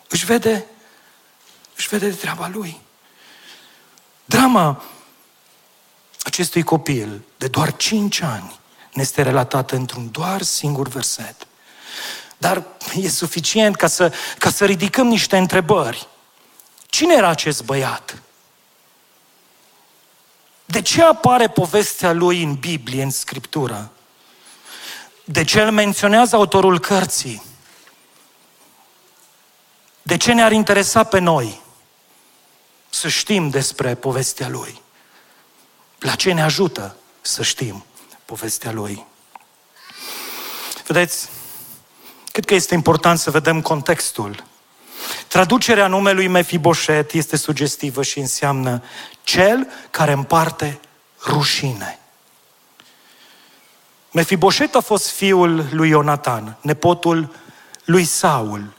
Își 0.07 0.25
vede, 0.25 0.65
își 1.75 1.87
vede 1.87 2.09
de 2.09 2.15
treaba 2.15 2.49
lui. 2.53 2.81
Drama 4.25 4.83
acestui 6.25 6.63
copil 6.63 7.21
de 7.37 7.47
doar 7.47 7.75
5 7.75 8.21
ani 8.21 8.59
ne 8.93 9.01
este 9.01 9.21
relatată 9.21 9.75
într-un 9.75 10.11
doar 10.11 10.41
singur 10.41 10.87
verset. 10.87 11.47
Dar 12.37 12.63
e 12.95 13.09
suficient 13.09 13.75
ca 13.75 13.87
să, 13.87 14.13
ca 14.37 14.49
să 14.49 14.65
ridicăm 14.65 15.07
niște 15.07 15.37
întrebări. 15.37 16.07
Cine 16.85 17.13
era 17.13 17.27
acest 17.27 17.63
băiat? 17.63 18.21
De 20.65 20.81
ce 20.81 21.03
apare 21.03 21.49
povestea 21.49 22.11
lui 22.11 22.43
în 22.43 22.53
Biblie, 22.53 23.03
în 23.03 23.09
Scriptură? 23.09 23.91
De 25.23 25.43
ce 25.43 25.61
îl 25.61 25.71
menționează 25.71 26.35
autorul 26.35 26.79
cărții? 26.79 27.43
De 30.01 30.17
ce 30.17 30.33
ne-ar 30.33 30.51
interesa 30.51 31.03
pe 31.03 31.19
noi 31.19 31.61
să 32.89 33.07
știm 33.07 33.49
despre 33.49 33.95
povestea 33.95 34.47
lui? 34.47 34.83
La 36.05 36.15
ce 36.15 36.31
ne 36.31 36.41
ajută 36.41 36.95
să 37.21 37.43
știm 37.43 37.85
povestea 38.25 38.71
lui? 38.71 39.05
Vedeți, 40.87 41.29
cred 42.31 42.45
că 42.45 42.53
este 42.53 42.73
important 42.73 43.19
să 43.19 43.31
vedem 43.31 43.61
contextul. 43.61 44.43
Traducerea 45.27 45.87
numelui 45.87 46.27
Mefiboset 46.27 47.11
este 47.11 47.37
sugestivă 47.37 48.03
și 48.03 48.19
înseamnă 48.19 48.83
cel 49.23 49.67
care 49.89 50.11
împarte 50.11 50.79
rușine. 51.25 51.99
Mefiboset 54.11 54.75
a 54.75 54.81
fost 54.81 55.09
fiul 55.09 55.65
lui 55.71 55.89
Ionatan, 55.89 56.57
nepotul 56.61 57.35
lui 57.85 58.03
Saul. 58.03 58.73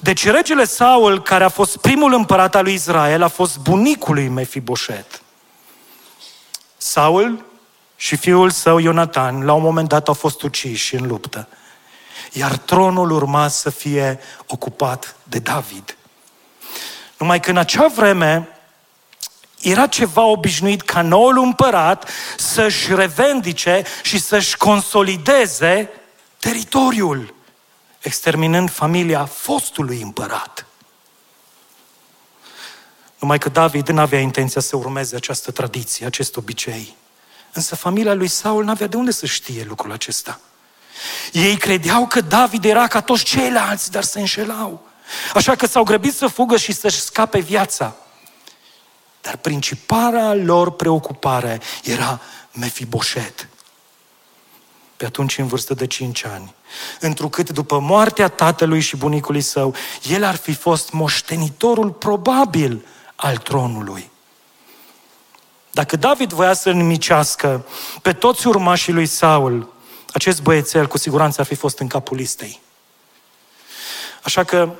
Deci 0.00 0.26
regele 0.26 0.64
Saul, 0.64 1.22
care 1.22 1.44
a 1.44 1.48
fost 1.48 1.76
primul 1.76 2.12
împărat 2.12 2.54
al 2.54 2.64
lui 2.64 2.74
Israel, 2.74 3.22
a 3.22 3.28
fost 3.28 3.58
bunicul 3.58 4.14
lui 4.14 4.28
Mefiboset. 4.28 5.22
Saul 6.78 7.44
și 7.96 8.16
fiul 8.16 8.50
său 8.50 8.78
Ionatan, 8.78 9.44
la 9.44 9.52
un 9.52 9.62
moment 9.62 9.88
dat, 9.88 10.08
au 10.08 10.14
fost 10.14 10.42
uciși 10.42 10.94
în 10.94 11.06
luptă. 11.06 11.48
Iar 12.32 12.56
tronul 12.56 13.10
urma 13.10 13.48
să 13.48 13.70
fie 13.70 14.20
ocupat 14.46 15.16
de 15.22 15.38
David. 15.38 15.96
Numai 17.18 17.40
că 17.40 17.50
în 17.50 17.56
acea 17.56 17.88
vreme 17.88 18.48
era 19.60 19.86
ceva 19.86 20.22
obișnuit 20.22 20.82
ca 20.82 21.02
noul 21.02 21.38
împărat 21.38 22.08
să-și 22.36 22.94
revendice 22.94 23.82
și 24.02 24.18
să-și 24.18 24.56
consolideze 24.56 25.90
teritoriul, 26.38 27.34
exterminând 28.00 28.70
familia 28.70 29.24
fostului 29.24 30.00
împărat. 30.00 30.67
Numai 33.18 33.38
că 33.38 33.48
David 33.48 33.88
nu 33.88 34.00
avea 34.00 34.20
intenția 34.20 34.60
să 34.60 34.76
urmeze 34.76 35.16
această 35.16 35.50
tradiție, 35.50 36.06
acest 36.06 36.36
obicei. 36.36 36.96
Însă 37.52 37.76
familia 37.76 38.14
lui 38.14 38.28
Saul 38.28 38.64
nu 38.64 38.70
avea 38.70 38.86
de 38.86 38.96
unde 38.96 39.10
să 39.10 39.26
știe 39.26 39.64
lucrul 39.68 39.92
acesta. 39.92 40.40
Ei 41.32 41.56
credeau 41.56 42.06
că 42.06 42.20
David 42.20 42.64
era 42.64 42.86
ca 42.86 43.00
toți 43.00 43.24
ceilalți, 43.24 43.90
dar 43.90 44.02
se 44.02 44.20
înșelau. 44.20 44.86
Așa 45.34 45.54
că 45.54 45.66
s-au 45.66 45.82
grăbit 45.82 46.14
să 46.14 46.26
fugă 46.26 46.56
și 46.56 46.72
să-și 46.72 47.00
scape 47.00 47.38
viața. 47.38 47.94
Dar 49.20 49.36
principala 49.36 50.34
lor 50.34 50.70
preocupare 50.70 51.60
era 51.84 52.20
Mefiboset. 52.52 53.48
Pe 54.96 55.04
atunci 55.04 55.38
în 55.38 55.46
vârstă 55.46 55.74
de 55.74 55.86
5 55.86 56.24
ani. 56.24 56.54
Întrucât 57.00 57.50
după 57.50 57.78
moartea 57.78 58.28
tatălui 58.28 58.80
și 58.80 58.96
bunicului 58.96 59.40
său, 59.40 59.74
el 60.08 60.24
ar 60.24 60.34
fi 60.34 60.54
fost 60.54 60.92
moștenitorul 60.92 61.90
probabil 61.90 62.84
al 63.20 63.36
tronului. 63.36 64.10
Dacă 65.70 65.96
David 65.96 66.32
voia 66.32 66.54
să 66.54 66.70
nimicească 66.70 67.66
pe 68.02 68.12
toți 68.12 68.46
urmașii 68.46 68.92
lui 68.92 69.06
Saul, 69.06 69.72
acest 70.12 70.42
băiețel 70.42 70.86
cu 70.86 70.98
siguranță 70.98 71.40
ar 71.40 71.46
fi 71.46 71.54
fost 71.54 71.78
în 71.78 71.86
capul 71.86 72.16
listei. 72.16 72.60
Așa 74.22 74.44
că 74.44 74.70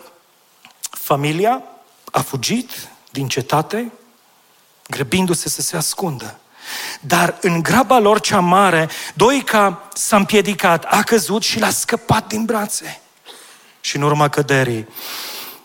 familia 0.80 1.62
a 2.12 2.20
fugit 2.20 2.70
din 3.10 3.28
cetate, 3.28 3.92
grăbindu-se 4.86 5.48
să 5.48 5.60
se 5.60 5.76
ascundă. 5.76 6.38
Dar 7.00 7.38
în 7.40 7.62
graba 7.62 7.98
lor 7.98 8.20
cea 8.20 8.40
mare, 8.40 8.88
Doica 9.14 9.88
s-a 9.94 10.16
împiedicat, 10.16 10.84
a 10.84 11.02
căzut 11.02 11.42
și 11.42 11.58
l-a 11.58 11.70
scăpat 11.70 12.26
din 12.26 12.44
brațe. 12.44 13.00
Și 13.80 13.96
în 13.96 14.02
urma 14.02 14.28
căderii 14.28 14.88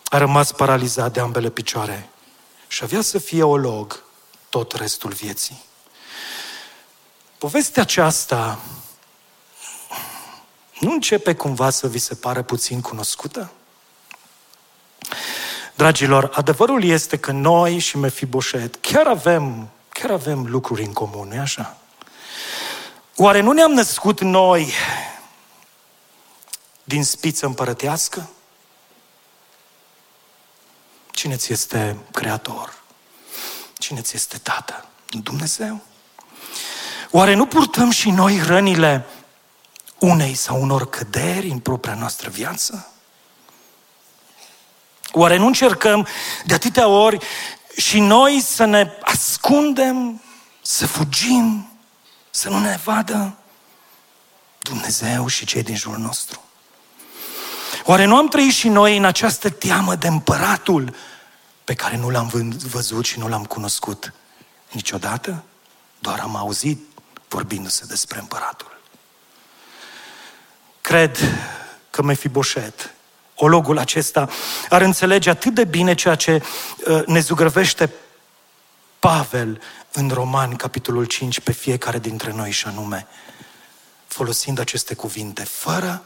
a 0.06 0.18
rămas 0.18 0.52
paralizat 0.52 1.14
de 1.14 1.20
ambele 1.20 1.50
picioare 1.50 2.08
și 2.74 2.84
avea 2.84 3.02
să 3.02 3.18
fie 3.18 3.44
olog 3.44 4.04
tot 4.50 4.72
restul 4.72 5.12
vieții. 5.12 5.64
Povestea 7.38 7.82
aceasta 7.82 8.60
nu 10.80 10.92
începe 10.92 11.36
cumva 11.36 11.70
să 11.70 11.88
vi 11.88 11.98
se 11.98 12.16
pară 12.16 12.42
puțin 12.42 12.82
cunoscută? 12.82 13.52
Dragilor, 15.76 16.30
adevărul 16.34 16.84
este 16.84 17.18
că 17.18 17.32
noi 17.32 17.78
și 17.78 17.98
Mefiboset 17.98 18.76
chiar 18.76 19.08
avem, 19.08 19.70
chiar 19.90 20.12
avem 20.12 20.46
lucruri 20.46 20.84
în 20.84 20.94
comun, 20.94 21.28
nu 21.28 21.40
așa? 21.40 21.78
Oare 23.16 23.40
nu 23.40 23.52
ne-am 23.52 23.72
născut 23.72 24.22
noi 24.22 24.74
din 26.84 27.04
spiță 27.04 27.46
împărătească? 27.46 28.30
Cine 31.14 31.36
ți 31.36 31.52
este 31.52 31.98
creator? 32.12 32.84
Cine 33.78 34.02
ți 34.02 34.16
este 34.16 34.38
tată? 34.38 34.88
Dumnezeu? 35.10 35.82
Oare 37.12 37.34
nu 37.34 37.46
purtăm 37.46 37.90
și 37.90 38.10
noi 38.10 38.42
rănile 38.42 39.06
unei 40.00 40.34
sau 40.34 40.62
unor 40.62 40.90
căderi 40.90 41.50
în 41.50 41.60
propria 41.60 41.94
noastră 41.94 42.30
viață? 42.30 42.88
Oare 45.12 45.38
nu 45.38 45.46
încercăm 45.46 46.08
de 46.46 46.54
atâtea 46.54 46.88
ori 46.88 47.18
și 47.78 48.00
noi 48.00 48.42
să 48.42 48.66
ne 48.66 48.92
ascundem, 49.02 50.22
să 50.62 50.88
fugim, 50.88 51.72
să 52.30 52.50
nu 52.50 52.60
ne 52.60 52.80
vadă 52.84 53.38
Dumnezeu 54.60 55.28
și 55.28 55.46
cei 55.46 55.64
din 55.64 55.76
jurul 55.76 56.00
nostru? 56.00 56.44
Oare 57.84 58.06
nu 58.06 58.16
am 58.16 58.28
trăit 58.28 58.54
și 58.54 58.68
noi 58.68 58.98
în 58.98 59.06
această 59.06 59.50
teamă 59.50 59.96
de 59.96 60.08
împăratul 60.08 60.96
pe 61.64 61.74
care 61.74 61.98
nu 61.98 62.10
l-am 62.10 62.54
văzut 62.70 63.06
și 63.06 63.20
nu 63.20 63.28
l-am 63.28 63.44
cunoscut 63.44 64.14
niciodată? 64.72 65.44
Doar 66.00 66.20
am 66.20 66.36
auzit 66.36 66.88
vorbindu-se 67.28 67.86
despre 67.86 68.20
împăratul. 68.20 68.80
Cred 70.82 71.18
că 71.90 72.02
Mefiboset 72.02 72.94
ologul 73.36 73.78
acesta 73.78 74.30
ar 74.70 74.82
înțelege 74.82 75.30
atât 75.30 75.54
de 75.54 75.64
bine 75.64 75.94
ceea 75.94 76.16
ce 76.16 76.44
uh, 76.88 77.06
ne 77.06 77.20
zugrăvește 77.20 77.94
Pavel 79.00 79.62
în 79.92 80.10
Romani, 80.10 80.56
capitolul 80.56 81.06
5, 81.06 81.40
pe 81.40 81.52
fiecare 81.52 82.00
dintre 82.00 82.32
noi 82.32 82.52
și 82.52 82.68
anume. 82.68 83.08
folosind 84.08 84.60
aceste 84.60 84.94
cuvinte, 84.94 85.44
fără 85.44 86.04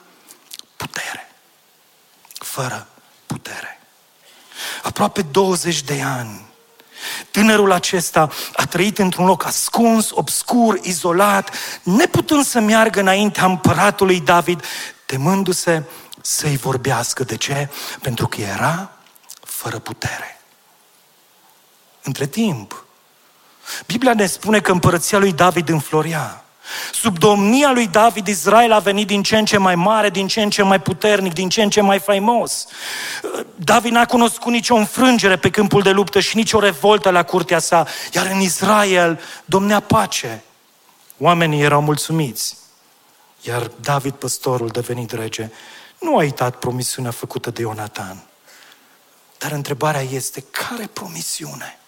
putere. 0.75 1.26
Fără 2.58 2.88
putere. 3.26 3.80
Aproape 4.84 5.22
20 5.22 5.82
de 5.82 6.02
ani 6.02 6.46
Tânărul 7.32 7.72
acesta 7.72 8.30
a 8.56 8.65
trăit 8.65 8.98
într-un 8.98 9.26
loc 9.26 9.46
ascuns, 9.46 10.10
obscur, 10.12 10.80
izolat, 10.82 11.56
neputând 11.84 12.46
să 12.46 12.60
meargă 12.60 13.00
înaintea 13.00 13.46
împăratului 13.46 14.20
David, 14.20 14.63
temându-se 15.06 15.84
să-i 16.22 16.58
vorbească. 16.58 17.24
De 17.24 17.36
ce? 17.36 17.70
Pentru 18.02 18.28
că 18.28 18.41
era 18.41 18.91
fără 19.39 19.80
putere. 19.80 20.41
Între 22.04 22.28
timp, 22.28 22.86
Biblia 23.86 24.13
ne 24.13 24.26
spune 24.26 24.60
că 24.60 24.72
împărăția 24.72 25.17
lui 25.17 25.34
David 25.34 25.70
înflorea. 25.70 26.46
Sub 26.93 27.17
domnia 27.17 27.71
lui 27.71 27.88
David, 27.88 28.27
Israel 28.27 28.71
a 28.71 28.80
venit 28.80 29.08
din 29.08 29.23
ce 29.23 29.38
în 29.38 29.45
ce 29.45 29.58
mai 29.58 29.75
mare, 29.75 30.10
din 30.10 30.27
ce 30.27 30.41
în 30.41 30.49
ce 30.49 30.62
mai 30.63 30.82
puternic, 30.82 31.34
din 31.34 31.49
ce 31.49 31.62
în 31.62 31.69
ce 31.69 31.82
mai 31.82 31.99
faimos. 31.99 32.67
David 33.56 33.91
n-a 33.91 34.06
cunoscut 34.06 34.51
nicio 34.51 34.75
înfrângere 34.75 35.38
pe 35.38 35.49
câmpul 35.49 35.82
de 35.82 35.91
luptă 35.91 36.19
și 36.19 36.36
nicio 36.36 36.60
revoltă 36.60 37.10
la 37.10 37.23
curtea 37.23 37.60
sa, 37.60 37.88
iar 38.13 38.25
în 38.25 38.39
Israel 38.39 39.19
domnea 39.45 39.80
pace. 39.80 40.43
Oamenii 41.17 41.62
erau 41.62 41.82
mulțumiți. 41.82 42.58
Iar 43.41 43.71
David, 43.82 44.13
păstorul 44.13 44.67
devenit 44.67 45.12
rege, 45.12 45.49
nu 45.99 46.15
a 46.17 46.19
uitat 46.19 46.56
promisiunea 46.56 47.12
făcută 47.12 47.49
de 47.49 47.62
Ionatan. 47.62 48.23
Dar 49.38 49.51
întrebarea 49.51 50.01
este, 50.01 50.41
care 50.41 50.88
promisiune? 50.93 51.80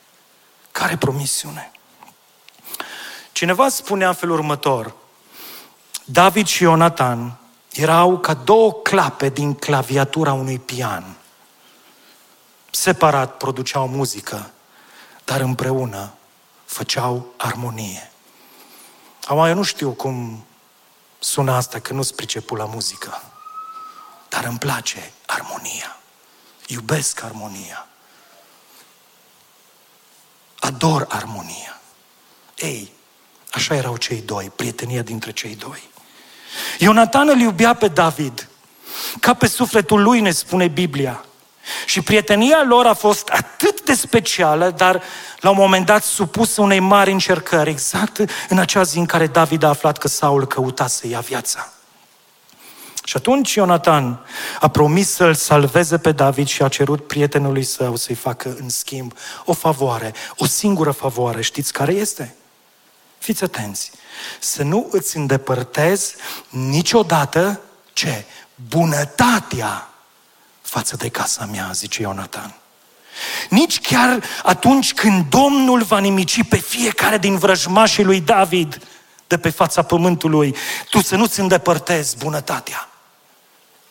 Care 0.71 0.97
promisiune? 0.97 1.71
Cineva 3.39 3.69
spunea 3.69 4.07
în 4.07 4.13
felul 4.13 4.35
următor, 4.35 4.93
David 6.05 6.47
și 6.47 6.63
Ionatan 6.63 7.37
erau 7.71 8.17
ca 8.17 8.33
două 8.33 8.73
clape 8.73 9.29
din 9.29 9.53
claviatura 9.53 10.33
unui 10.33 10.59
pian. 10.59 11.15
Separat 12.71 13.37
produceau 13.37 13.87
muzică, 13.87 14.51
dar 15.25 15.39
împreună 15.41 16.13
făceau 16.65 17.33
armonie. 17.37 18.11
Acum 19.23 19.45
eu 19.45 19.55
nu 19.55 19.63
știu 19.63 19.91
cum 19.91 20.45
sună 21.19 21.51
asta, 21.51 21.79
că 21.79 21.93
nu-ți 21.93 22.15
pricepul 22.15 22.57
la 22.57 22.65
muzică. 22.65 23.21
Dar 24.29 24.43
îmi 24.43 24.57
place 24.57 25.11
armonia. 25.25 25.97
Iubesc 26.67 27.23
armonia. 27.23 27.87
Ador 30.59 31.05
armonia. 31.09 31.81
Ei, 32.55 32.97
Așa 33.59 33.75
erau 33.75 33.97
cei 33.97 34.23
doi, 34.25 34.51
prietenia 34.55 35.01
dintre 35.01 35.31
cei 35.31 35.55
doi. 35.55 35.89
Ionatan 36.77 37.29
îl 37.29 37.39
iubea 37.39 37.73
pe 37.73 37.87
David, 37.87 38.47
ca 39.19 39.33
pe 39.33 39.47
sufletul 39.47 40.01
lui 40.01 40.19
ne 40.19 40.31
spune 40.31 40.67
Biblia. 40.67 41.25
Și 41.85 42.01
prietenia 42.01 42.63
lor 42.67 42.85
a 42.85 42.93
fost 42.93 43.27
atât 43.27 43.83
de 43.83 43.93
specială, 43.93 44.69
dar 44.69 45.01
la 45.39 45.49
un 45.49 45.55
moment 45.57 45.85
dat 45.85 46.03
supusă 46.03 46.61
unei 46.61 46.79
mari 46.79 47.11
încercări, 47.11 47.69
exact 47.69 48.25
în 48.49 48.57
acea 48.57 48.83
zi 48.83 48.97
în 48.97 49.05
care 49.05 49.27
David 49.27 49.63
a 49.63 49.67
aflat 49.67 49.97
că 49.97 50.07
Saul 50.07 50.47
căuta 50.47 50.87
să 50.87 51.07
ia 51.07 51.19
viața. 51.19 51.73
Și 53.03 53.17
atunci 53.17 53.53
Ionatan 53.53 54.19
a 54.59 54.67
promis 54.67 55.09
să-l 55.09 55.33
salveze 55.33 55.97
pe 55.97 56.11
David 56.11 56.47
și 56.47 56.61
a 56.61 56.67
cerut 56.67 57.07
prietenului 57.07 57.63
său 57.63 57.95
să-i 57.95 58.15
facă 58.15 58.55
în 58.59 58.69
schimb 58.69 59.13
o 59.45 59.53
favoare, 59.53 60.13
o 60.37 60.45
singură 60.45 60.91
favoare. 60.91 61.41
Știți 61.41 61.73
care 61.73 61.93
este? 61.93 62.33
Fiți 63.19 63.43
atenți. 63.43 63.91
Să 64.39 64.63
nu 64.63 64.87
îți 64.91 65.17
îndepărtezi 65.17 66.15
niciodată 66.49 67.61
ce? 67.93 68.25
Bunătatea 68.69 69.89
față 70.61 70.95
de 70.95 71.09
casa 71.09 71.45
mea, 71.45 71.71
zice 71.73 72.01
Ionatan. 72.01 72.53
Nici 73.49 73.79
chiar 73.79 74.23
atunci 74.43 74.93
când 74.93 75.29
Domnul 75.29 75.83
va 75.83 75.99
nimici 75.99 76.43
pe 76.43 76.57
fiecare 76.57 77.17
din 77.17 77.37
vrăjmașii 77.37 78.03
lui 78.03 78.21
David 78.21 78.77
de 79.27 79.37
pe 79.37 79.49
fața 79.49 79.81
pământului, 79.81 80.55
tu 80.89 81.01
să 81.01 81.15
nu-ți 81.15 81.39
îndepărtezi 81.39 82.17
bunătatea. 82.17 82.89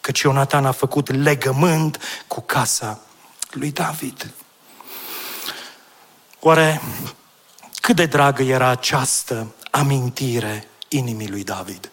Căci 0.01 0.21
Ionatan 0.21 0.67
a 0.67 0.73
făcut 0.73 1.23
legământ 1.23 1.99
cu 2.27 2.41
casa 2.41 3.01
lui 3.51 3.71
David. 3.71 4.31
Oare 6.41 6.81
cât 7.81 7.97
de 7.97 8.07
dragă 8.07 8.43
era 8.43 8.69
această 8.69 9.55
amintire 9.71 10.69
inimii 10.89 11.29
lui 11.29 11.45
David. 11.45 11.91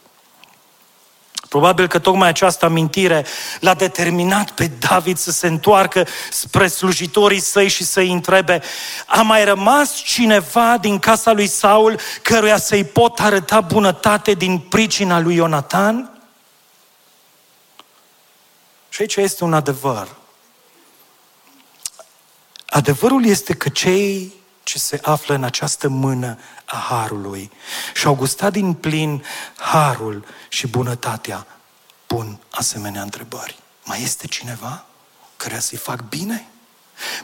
Probabil 1.50 1.88
că 1.88 2.00
tocmai 2.00 2.28
această 2.28 2.66
amintire 2.66 3.26
l-a 3.60 3.74
determinat 3.74 4.52
pe 4.52 4.68
David 4.68 5.18
să 5.18 5.32
se 5.32 5.48
întoarcă 5.48 6.08
spre 6.32 6.68
slujitorii 6.68 7.40
săi 7.40 7.68
și 7.68 7.84
să-i 7.84 8.12
întrebe 8.12 8.62
a 9.06 9.22
mai 9.22 9.46
rămas 9.46 9.96
cineva 9.96 10.78
din 10.78 11.00
casa 11.00 11.32
lui 11.32 11.48
Saul 11.48 12.00
căruia 12.22 12.58
să-i 12.58 12.84
pot 12.84 13.20
arăta 13.20 13.62
bunătate 13.62 14.34
din 14.34 14.60
pricina 14.60 15.20
lui 15.20 15.36
Ionatan? 15.36 16.20
Și 18.90 19.02
aici 19.02 19.16
este 19.16 19.44
un 19.44 19.54
adevăr. 19.54 20.16
Adevărul 22.66 23.26
este 23.26 23.54
că 23.54 23.70
cei 23.70 24.34
ce 24.76 24.82
se 24.82 25.00
află 25.02 25.36
în 25.36 25.44
această 25.44 25.88
mână 25.88 26.38
a 26.66 26.76
Harului 26.76 27.52
și 27.94 28.06
au 28.06 28.16
gustat 28.16 28.52
din 28.52 28.74
plin 28.74 29.24
Harul 29.58 30.26
și 30.50 30.68
bunătatea, 30.68 31.48
pun 32.06 32.40
asemenea 32.50 33.02
întrebări. 33.02 33.60
Mai 33.84 34.02
este 34.02 34.28
cineva 34.28 34.86
care 35.38 35.60
să-i 35.60 35.78
fac 35.78 36.02
bine? 36.10 36.48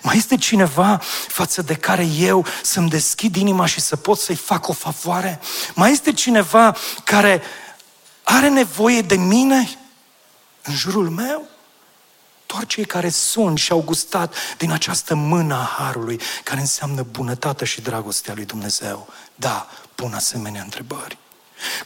Mai 0.01 0.17
este 0.17 0.37
cineva 0.37 1.01
față 1.27 1.61
de 1.61 1.75
care 1.75 2.03
eu 2.05 2.45
să-mi 2.63 2.89
deschid 2.89 3.35
inima 3.35 3.65
și 3.65 3.79
să 3.79 3.95
pot 3.95 4.17
să-i 4.17 4.35
fac 4.35 4.67
o 4.67 4.73
favoare? 4.73 5.39
Mai 5.73 5.91
este 5.91 6.13
cineva 6.13 6.75
care 7.03 7.41
are 8.23 8.49
nevoie 8.49 9.01
de 9.01 9.15
mine 9.15 9.69
în 10.61 10.73
jurul 10.73 11.09
meu? 11.09 11.50
Doar 12.51 12.65
cei 12.65 12.85
care 12.85 13.09
sunt 13.09 13.57
și 13.57 13.71
au 13.71 13.81
gustat 13.81 14.35
din 14.57 14.71
această 14.71 15.15
mână 15.15 15.55
a 15.55 15.75
Harului, 15.77 16.19
care 16.43 16.59
înseamnă 16.59 17.05
bunătatea 17.11 17.65
și 17.65 17.81
dragostea 17.81 18.33
lui 18.35 18.45
Dumnezeu. 18.45 19.07
Da, 19.35 19.67
pun 19.95 20.13
asemenea 20.13 20.61
întrebări. 20.61 21.17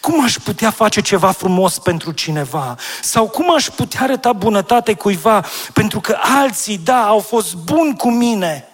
Cum 0.01 0.23
aș 0.23 0.33
putea 0.33 0.71
face 0.71 1.01
ceva 1.01 1.31
frumos 1.31 1.77
pentru 1.77 2.11
cineva? 2.11 2.75
Sau 3.01 3.27
cum 3.27 3.53
aș 3.53 3.65
putea 3.65 4.01
arăta 4.01 4.33
bunătate 4.33 4.93
cuiva 4.93 5.45
pentru 5.73 5.99
că 5.99 6.17
alții, 6.21 6.77
da, 6.77 7.07
au 7.07 7.19
fost 7.19 7.55
buni 7.55 7.97
cu 7.97 8.11
mine? 8.11 8.69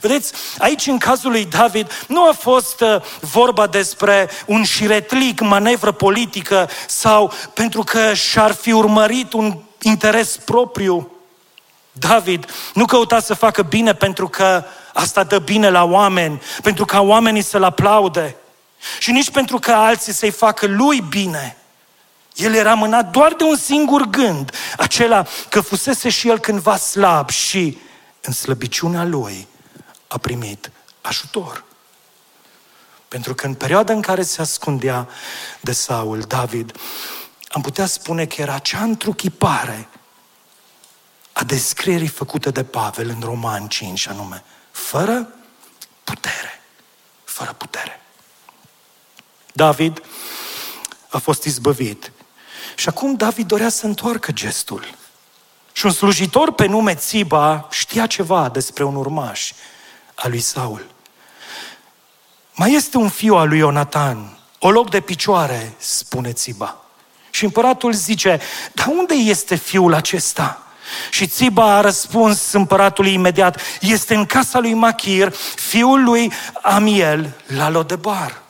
Vedeți, 0.00 0.32
aici 0.58 0.86
în 0.86 0.98
cazul 0.98 1.30
lui 1.30 1.44
David 1.44 1.90
nu 2.06 2.28
a 2.28 2.32
fost 2.32 2.80
uh, 2.80 3.02
vorba 3.20 3.66
despre 3.66 4.30
un 4.46 4.64
șiretlic, 4.64 5.40
manevră 5.40 5.92
politică 5.92 6.68
sau 6.88 7.32
pentru 7.54 7.82
că 7.82 8.14
și-ar 8.14 8.52
fi 8.52 8.72
urmărit 8.72 9.32
un 9.32 9.62
interes 9.82 10.36
propriu. 10.36 11.12
David 11.92 12.50
nu 12.74 12.84
căuta 12.84 13.20
să 13.20 13.34
facă 13.34 13.62
bine 13.62 13.94
pentru 13.94 14.28
că 14.28 14.64
asta 14.92 15.24
dă 15.24 15.38
bine 15.38 15.70
la 15.70 15.84
oameni, 15.84 16.42
pentru 16.62 16.84
ca 16.84 17.00
oamenii 17.00 17.42
să-l 17.42 17.62
aplaude 17.62 18.36
și 18.98 19.12
nici 19.12 19.30
pentru 19.30 19.58
că 19.58 19.72
alții 19.72 20.12
să-i 20.12 20.30
facă 20.30 20.66
lui 20.66 21.00
bine. 21.00 21.56
El 22.34 22.54
era 22.54 22.74
mânat 22.74 23.10
doar 23.10 23.32
de 23.32 23.44
un 23.44 23.56
singur 23.56 24.02
gând, 24.02 24.52
acela 24.76 25.26
că 25.48 25.60
fusese 25.60 26.08
și 26.08 26.28
el 26.28 26.38
cândva 26.38 26.76
slab 26.76 27.30
și 27.30 27.78
în 28.20 28.32
slăbiciunea 28.32 29.04
lui 29.04 29.48
a 30.08 30.18
primit 30.18 30.70
ajutor. 31.00 31.64
Pentru 33.08 33.34
că 33.34 33.46
în 33.46 33.54
perioada 33.54 33.92
în 33.92 34.00
care 34.00 34.22
se 34.22 34.40
ascundea 34.40 35.08
de 35.60 35.72
Saul, 35.72 36.20
David 36.20 36.72
am 37.48 37.60
putea 37.62 37.86
spune 37.86 38.26
că 38.26 38.40
era 38.40 38.58
cea 38.58 38.82
întruchipare 38.82 39.88
a 41.32 41.44
descrierii 41.44 42.08
făcute 42.08 42.50
de 42.50 42.64
Pavel 42.64 43.08
în 43.08 43.20
Roman 43.20 43.68
5, 43.68 44.08
anume, 44.08 44.44
fără 44.70 45.28
putere. 46.04 46.60
Fără 47.24 47.52
putere. 47.52 48.00
David 49.52 50.02
a 51.08 51.18
fost 51.18 51.44
izbăvit. 51.44 52.12
Și 52.76 52.88
acum 52.88 53.14
David 53.14 53.46
dorea 53.46 53.68
să 53.68 53.86
întoarcă 53.86 54.32
gestul. 54.32 54.94
Și 55.72 55.86
un 55.86 55.92
slujitor 55.92 56.52
pe 56.52 56.66
nume 56.66 56.94
Țiba 56.94 57.68
știa 57.70 58.06
ceva 58.06 58.48
despre 58.48 58.84
un 58.84 58.94
urmaș 58.94 59.52
al 60.14 60.30
lui 60.30 60.40
Saul. 60.40 60.86
Mai 62.54 62.72
este 62.72 62.96
un 62.96 63.08
fiu 63.08 63.34
al 63.34 63.48
lui 63.48 63.58
Ionatan, 63.58 64.38
o 64.58 64.70
loc 64.70 64.90
de 64.90 65.00
picioare, 65.00 65.74
spune 65.78 66.32
Țiba. 66.32 66.87
Și 67.38 67.44
împăratul 67.44 67.92
zice, 67.92 68.40
dar 68.72 68.86
unde 68.86 69.14
este 69.14 69.54
fiul 69.54 69.94
acesta? 69.94 70.62
Și 71.10 71.26
Țiba 71.26 71.74
a 71.74 71.80
răspuns 71.80 72.52
împăratului 72.52 73.12
imediat, 73.12 73.60
este 73.80 74.14
în 74.14 74.26
casa 74.26 74.58
lui 74.58 74.74
Machir, 74.74 75.32
fiul 75.56 76.04
lui 76.04 76.32
Amiel, 76.62 77.36
la 77.46 77.68
Lodebar. 77.68 78.42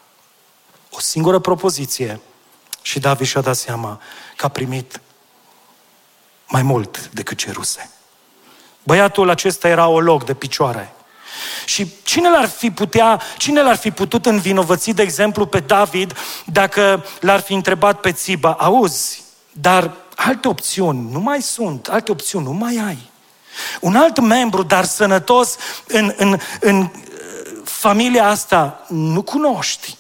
O 0.91 1.01
singură 1.01 1.39
propoziție 1.39 2.21
Și 2.83 3.01
David 3.01 3.27
și-a 3.27 3.41
dat 3.41 3.57
seama 3.57 4.01
că 4.37 4.47
a 4.47 4.49
primit 4.49 5.01
mai 6.47 6.63
mult 6.63 7.09
decât 7.09 7.39
ceruse. 7.39 7.91
Băiatul 8.83 9.31
acesta 9.31 9.69
era 9.69 9.89
o 9.89 10.01
loc 10.01 10.25
de 10.25 10.35
picioare. 10.35 10.93
Și 11.65 11.87
cine 12.03 12.29
l-ar 12.29 12.49
fi 12.49 12.71
putea, 12.71 13.21
cine 13.37 13.63
l-ar 13.63 13.77
fi 13.77 13.91
putut 13.91 14.27
învinovăți, 14.27 14.91
de 14.91 15.03
exemplu, 15.03 15.47
pe 15.47 15.61
David, 15.61 16.17
dacă 16.45 17.05
l-ar 17.21 17.41
fi 17.41 17.55
întrebat 17.55 18.01
pe 18.01 18.13
Țiba, 18.13 18.53
auzi, 18.53 19.23
dar 19.53 19.91
alte 20.17 20.49
opțiuni 20.49 21.09
nu 21.13 21.21
mai 21.21 21.43
sunt, 21.43 21.87
alte 21.87 22.11
opțiuni 22.11 22.45
nu 22.45 22.53
mai 22.53 22.83
ai. 22.87 22.99
Un 23.81 23.97
alt 23.97 24.21
membru, 24.21 24.63
dar 24.63 24.85
sănătos 24.85 25.57
în, 25.87 26.15
în, 26.17 26.39
în 26.61 26.81
uh, 26.81 26.91
familia 27.65 28.29
asta, 28.29 28.85
nu 28.89 29.23
cunoști. 29.23 29.97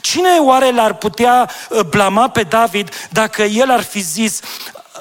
Cine 0.00 0.38
oare 0.38 0.70
l-ar 0.70 0.94
putea 0.94 1.50
uh, 1.68 1.80
blama 1.80 2.28
pe 2.28 2.42
David 2.42 3.08
dacă 3.10 3.42
el 3.42 3.70
ar 3.70 3.82
fi 3.82 4.00
zis, 4.00 4.40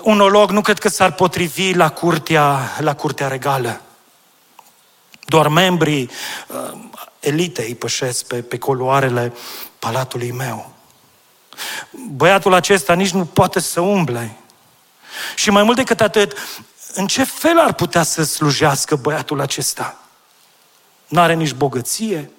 un 0.01 0.19
olog 0.19 0.49
nu 0.49 0.61
cred 0.61 0.79
că 0.79 0.89
s-ar 0.89 1.11
potrivi 1.11 1.73
la 1.73 1.89
curtea, 1.89 2.59
la 2.79 2.95
curtea 2.95 3.27
regală. 3.27 3.81
Doar 5.25 5.47
membrii 5.47 6.09
uh, 6.47 6.79
elitei 7.19 7.75
pășesc 7.75 8.25
pe, 8.25 8.41
pe 8.41 8.57
coloarele 8.57 9.33
palatului 9.79 10.31
meu. 10.31 10.71
Băiatul 11.91 12.53
acesta 12.53 12.93
nici 12.93 13.11
nu 13.11 13.25
poate 13.25 13.59
să 13.59 13.81
umble. 13.81 14.37
Și 15.35 15.49
mai 15.49 15.63
mult 15.63 15.77
decât 15.77 16.01
atât, 16.01 16.37
în 16.93 17.07
ce 17.07 17.23
fel 17.23 17.59
ar 17.59 17.73
putea 17.73 18.03
să 18.03 18.23
slujească 18.23 18.95
băiatul 18.95 19.41
acesta? 19.41 19.97
N-are 21.07 21.33
nici 21.33 21.53
bogăție, 21.53 22.31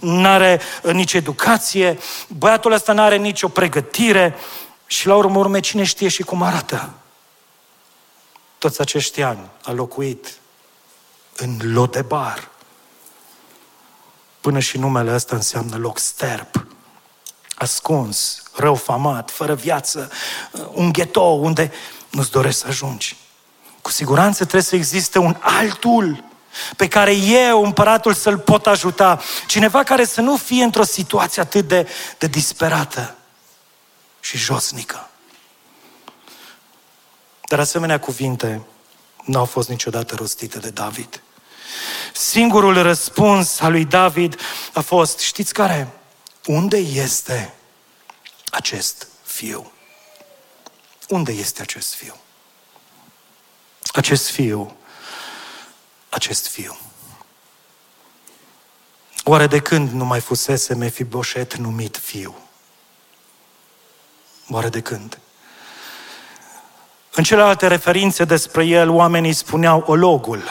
n-are 0.00 0.60
uh, 0.82 0.92
nici 0.92 1.12
educație, 1.12 1.98
băiatul 2.28 2.72
ăsta 2.72 2.92
n-are 2.92 3.16
nicio 3.16 3.48
pregătire 3.48 4.36
și 4.86 5.06
la 5.06 5.14
urmă 5.14 5.38
urme 5.38 5.60
cine 5.60 5.84
știe 5.84 6.08
și 6.08 6.22
cum 6.22 6.42
arată. 6.42 6.90
Toți 8.58 8.80
acești 8.80 9.22
ani 9.22 9.48
a 9.62 9.72
locuit 9.72 10.37
în 11.38 11.58
Lodebar. 11.62 12.50
Până 14.40 14.58
și 14.58 14.78
numele 14.78 15.14
ăsta 15.14 15.36
înseamnă 15.36 15.76
loc 15.76 15.98
sterp, 15.98 16.66
ascuns, 17.54 18.42
rău 18.54 18.74
famat, 18.74 19.30
fără 19.30 19.54
viață, 19.54 20.10
uh, 20.52 20.66
un 20.72 20.92
ghetou 20.92 21.44
unde 21.44 21.72
nu-ți 22.10 22.30
dorești 22.30 22.60
să 22.60 22.66
ajungi. 22.66 23.16
Cu 23.82 23.90
siguranță 23.90 24.42
trebuie 24.42 24.62
să 24.62 24.76
existe 24.76 25.18
un 25.18 25.36
altul 25.40 26.24
pe 26.76 26.88
care 26.88 27.14
eu, 27.14 27.64
împăratul, 27.64 28.14
să-l 28.14 28.38
pot 28.38 28.66
ajuta. 28.66 29.20
Cineva 29.46 29.82
care 29.82 30.04
să 30.04 30.20
nu 30.20 30.36
fie 30.36 30.62
într-o 30.62 30.82
situație 30.82 31.42
atât 31.42 31.68
de, 31.68 31.88
de 32.18 32.26
disperată 32.26 33.16
și 34.20 34.36
josnică. 34.36 35.08
Dar 37.48 37.60
asemenea 37.60 38.00
cuvinte 38.00 38.62
nu 39.24 39.38
au 39.38 39.44
fost 39.44 39.68
niciodată 39.68 40.14
rostite 40.14 40.58
de 40.58 40.70
David. 40.70 41.22
Singurul 42.12 42.82
răspuns 42.82 43.60
al 43.60 43.70
lui 43.70 43.84
David 43.84 44.40
a 44.72 44.80
fost, 44.80 45.18
știți 45.18 45.52
care? 45.52 45.88
Unde 46.46 46.76
este 46.76 47.54
acest 48.50 49.06
fiu? 49.24 49.72
Unde 51.08 51.32
este 51.32 51.62
acest 51.62 51.94
fiu? 51.94 52.16
Acest 53.92 54.30
fiu, 54.30 54.76
acest 56.08 56.46
fiu. 56.46 56.78
Oare 59.24 59.46
de 59.46 59.58
când 59.58 59.90
nu 59.90 60.04
mai 60.04 60.20
fusese 60.20 60.74
Mefiboset 60.74 61.54
numit 61.54 61.96
fiu? 61.96 62.36
Oare 64.50 64.68
de 64.68 64.80
când? 64.80 65.18
În 67.12 67.24
celelalte 67.24 67.66
referințe 67.66 68.24
despre 68.24 68.64
el, 68.64 68.90
oamenii 68.90 69.32
spuneau 69.32 69.84
ologul, 69.86 70.42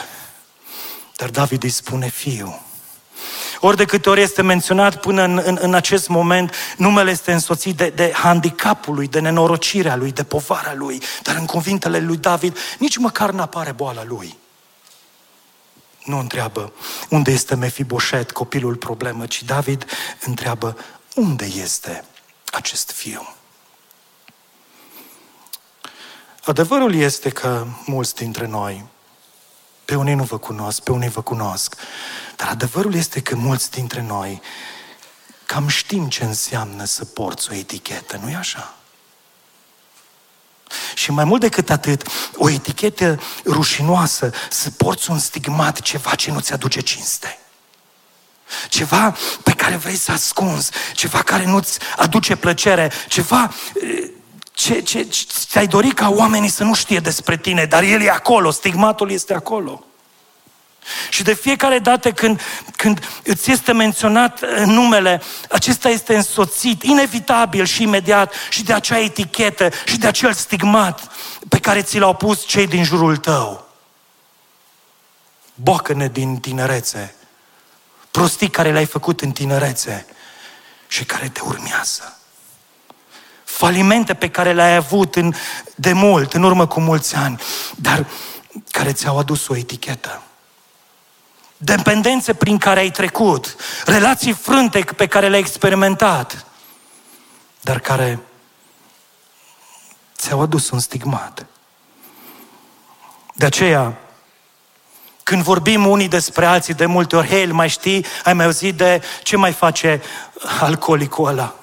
dar 1.18 1.30
David 1.30 1.62
îi 1.62 1.70
spune 1.70 2.08
fiu. 2.08 2.62
Ori 3.60 3.76
de 3.76 3.84
câte 3.84 4.10
ori 4.10 4.20
este 4.20 4.42
menționat 4.42 5.00
până 5.00 5.22
în, 5.22 5.42
în, 5.44 5.58
în 5.60 5.74
acest 5.74 6.08
moment, 6.08 6.54
numele 6.76 7.10
este 7.10 7.32
însoțit 7.32 7.76
de, 7.76 7.88
de 7.88 8.12
handicapul 8.14 8.94
lui, 8.94 9.08
de 9.08 9.20
nenorocirea 9.20 9.96
lui, 9.96 10.12
de 10.12 10.24
povara 10.24 10.74
lui. 10.74 11.02
Dar 11.22 11.36
în 11.36 11.46
cuvintele 11.46 11.98
lui 11.98 12.16
David, 12.16 12.56
nici 12.78 12.96
măcar 12.96 13.30
nu 13.30 13.40
apare 13.40 13.72
boala 13.72 14.04
lui. 14.04 14.36
Nu 16.04 16.18
întreabă 16.18 16.72
unde 17.08 17.30
este 17.30 17.54
Mefiboset, 17.54 18.30
copilul 18.30 18.76
problemă, 18.76 19.26
ci 19.26 19.42
David 19.42 19.84
întreabă 20.24 20.76
unde 21.14 21.44
este 21.44 22.04
acest 22.52 22.90
fiu. 22.90 23.34
Adevărul 26.44 26.94
este 26.94 27.28
că 27.28 27.66
mulți 27.86 28.14
dintre 28.14 28.46
noi, 28.46 28.84
pe 29.88 29.94
unii 29.94 30.14
nu 30.14 30.22
vă 30.22 30.38
cunosc, 30.38 30.80
pe 30.82 30.92
unii 30.92 31.08
vă 31.08 31.22
cunosc, 31.22 31.74
dar 32.36 32.48
adevărul 32.48 32.94
este 32.94 33.20
că 33.20 33.36
mulți 33.36 33.70
dintre 33.70 34.02
noi 34.02 34.42
cam 35.46 35.68
știm 35.68 36.08
ce 36.08 36.24
înseamnă 36.24 36.84
să 36.84 37.04
porți 37.04 37.50
o 37.50 37.54
etichetă, 37.54 38.20
nu-i 38.22 38.34
așa? 38.34 38.74
Și 40.94 41.10
mai 41.10 41.24
mult 41.24 41.40
decât 41.40 41.70
atât, 41.70 42.06
o 42.36 42.50
etichetă 42.50 43.20
rușinoasă, 43.44 44.30
să 44.50 44.70
porți 44.70 45.10
un 45.10 45.18
stigmat, 45.18 45.80
ceva 45.80 46.14
ce 46.14 46.30
nu-ți 46.30 46.52
aduce 46.52 46.80
cinste. 46.80 47.38
Ceva 48.68 49.16
pe 49.42 49.52
care 49.52 49.76
vrei 49.76 49.96
să 49.96 50.12
ascunzi, 50.12 50.70
ceva 50.94 51.22
care 51.22 51.44
nu-ți 51.44 51.78
aduce 51.96 52.36
plăcere, 52.36 52.92
ceva 53.08 53.52
ce, 54.58 54.80
ce, 54.80 55.02
ce 55.02 55.24
ți-ai 55.28 55.66
dorit 55.66 55.92
ca 55.92 56.10
oamenii 56.10 56.48
să 56.48 56.64
nu 56.64 56.74
știe 56.74 56.98
despre 56.98 57.36
tine, 57.36 57.64
dar 57.64 57.82
el 57.82 58.02
e 58.02 58.10
acolo, 58.10 58.50
stigmatul 58.50 59.10
este 59.10 59.34
acolo. 59.34 59.84
Și 61.10 61.22
de 61.22 61.34
fiecare 61.34 61.78
dată 61.78 62.12
când, 62.12 62.40
când 62.76 63.20
îți 63.22 63.50
este 63.50 63.72
menționat 63.72 64.42
uh, 64.42 64.48
numele, 64.64 65.22
acesta 65.50 65.88
este 65.88 66.16
însoțit, 66.16 66.82
inevitabil 66.82 67.64
și 67.64 67.82
imediat, 67.82 68.32
și 68.50 68.62
de 68.62 68.72
acea 68.72 68.98
etichetă 68.98 69.70
și 69.84 69.98
de 69.98 70.06
acel 70.06 70.32
stigmat 70.32 71.12
pe 71.48 71.58
care 71.58 71.82
ți 71.82 71.98
l-au 71.98 72.14
pus 72.14 72.46
cei 72.46 72.66
din 72.66 72.84
jurul 72.84 73.16
tău. 73.16 73.68
Bocăne 75.54 76.08
din 76.08 76.36
tinerețe, 76.36 77.14
prostii 78.10 78.50
care 78.50 78.72
le-ai 78.72 78.86
făcut 78.86 79.20
în 79.20 79.30
tinerețe 79.30 80.06
și 80.86 81.04
care 81.04 81.28
te 81.28 81.40
urmează 81.44 82.17
falimente 83.58 84.14
pe 84.14 84.28
care 84.28 84.52
le-ai 84.52 84.74
avut 84.74 85.16
în, 85.16 85.34
de 85.74 85.92
mult, 85.92 86.34
în 86.34 86.42
urmă 86.42 86.66
cu 86.66 86.80
mulți 86.80 87.14
ani, 87.14 87.40
dar 87.76 88.06
care 88.70 88.92
ți-au 88.92 89.18
adus 89.18 89.48
o 89.48 89.56
etichetă. 89.56 90.22
Dependențe 91.56 92.34
prin 92.34 92.58
care 92.58 92.80
ai 92.80 92.90
trecut, 92.90 93.56
relații 93.84 94.32
frânte 94.32 94.84
pe 94.96 95.06
care 95.06 95.28
le-ai 95.28 95.40
experimentat, 95.40 96.46
dar 97.60 97.78
care 97.78 98.18
ți-au 100.16 100.40
adus 100.40 100.70
un 100.70 100.78
stigmat. 100.78 101.46
De 103.34 103.44
aceea, 103.46 103.98
când 105.22 105.42
vorbim 105.42 105.86
unii 105.86 106.08
despre 106.08 106.46
alții 106.46 106.74
de 106.74 106.86
multe 106.86 107.16
ori, 107.16 107.28
hei, 107.28 107.46
mai 107.46 107.68
știi, 107.68 108.06
ai 108.24 108.32
mai 108.32 108.44
auzit 108.44 108.76
de 108.76 109.02
ce 109.22 109.36
mai 109.36 109.52
face 109.52 110.02
alcoolicul 110.60 111.28
ăla? 111.28 111.54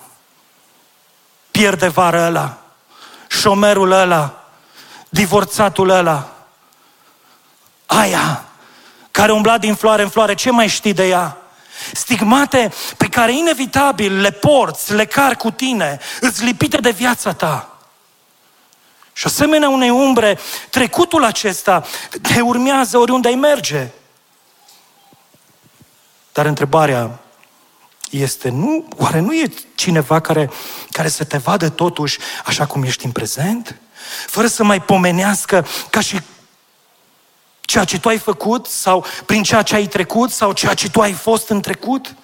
Pierde 1.56 1.88
vară 1.88 2.26
ăla, 2.26 2.58
șomerul 3.28 3.92
ăla, 3.92 4.44
divorțatul 5.10 5.90
ăla, 5.90 6.30
aia 7.86 8.46
care 9.12 9.32
umbla 9.32 9.58
din 9.58 9.76
floare 9.76 10.02
în 10.02 10.10
floare, 10.10 10.34
ce 10.34 10.52
mai 10.52 10.68
știi 10.68 10.94
de 10.94 11.08
ea? 11.08 11.38
Stigmate 11.94 12.74
pe 12.98 13.08
care 13.08 13.34
inevitabil 13.34 14.20
le 14.20 14.32
porți, 14.32 14.94
le 14.94 15.06
car 15.06 15.36
cu 15.36 15.52
tine, 15.52 16.00
îți 16.22 16.44
lipite 16.44 16.78
de 16.78 16.90
viața 16.90 17.34
ta. 17.34 17.78
Și 19.14 19.26
asemenea 19.26 19.70
unei 19.70 19.90
umbre, 19.90 20.40
trecutul 20.70 21.24
acesta 21.24 21.84
te 22.22 22.42
urmează 22.42 22.98
oriunde 22.98 23.28
ai 23.28 23.36
merge. 23.36 23.88
Dar 26.34 26.46
întrebarea 26.46 27.20
este, 28.22 28.50
nu, 28.50 28.88
oare 28.98 29.20
nu 29.20 29.34
e 29.34 29.54
cineva 29.76 30.20
care, 30.20 30.52
care 30.92 31.08
să 31.08 31.24
te 31.24 31.38
vadă 31.38 31.70
totuși 31.70 32.20
așa 32.46 32.66
cum 32.66 32.84
ești 32.84 33.06
în 33.06 33.12
prezent? 33.12 33.80
Fără 34.28 34.48
să 34.48 34.64
mai 34.64 34.82
pomenească 34.82 35.66
ca 35.90 36.00
și 36.00 36.22
ceea 37.62 37.84
ce 37.84 38.00
tu 38.00 38.08
ai 38.08 38.18
făcut 38.18 38.66
sau 38.66 39.06
prin 39.26 39.44
ceea 39.44 39.62
ce 39.62 39.76
ai 39.76 39.88
trecut 39.88 40.32
sau 40.32 40.54
ceea 40.54 40.74
ce 40.74 40.90
tu 40.90 41.02
ai 41.02 41.14
fost 41.14 41.50
în 41.50 41.62
trecut? 41.62 42.16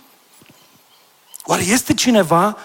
Oare 1.43 1.63
este 1.63 1.93
cineva? 1.93 2.58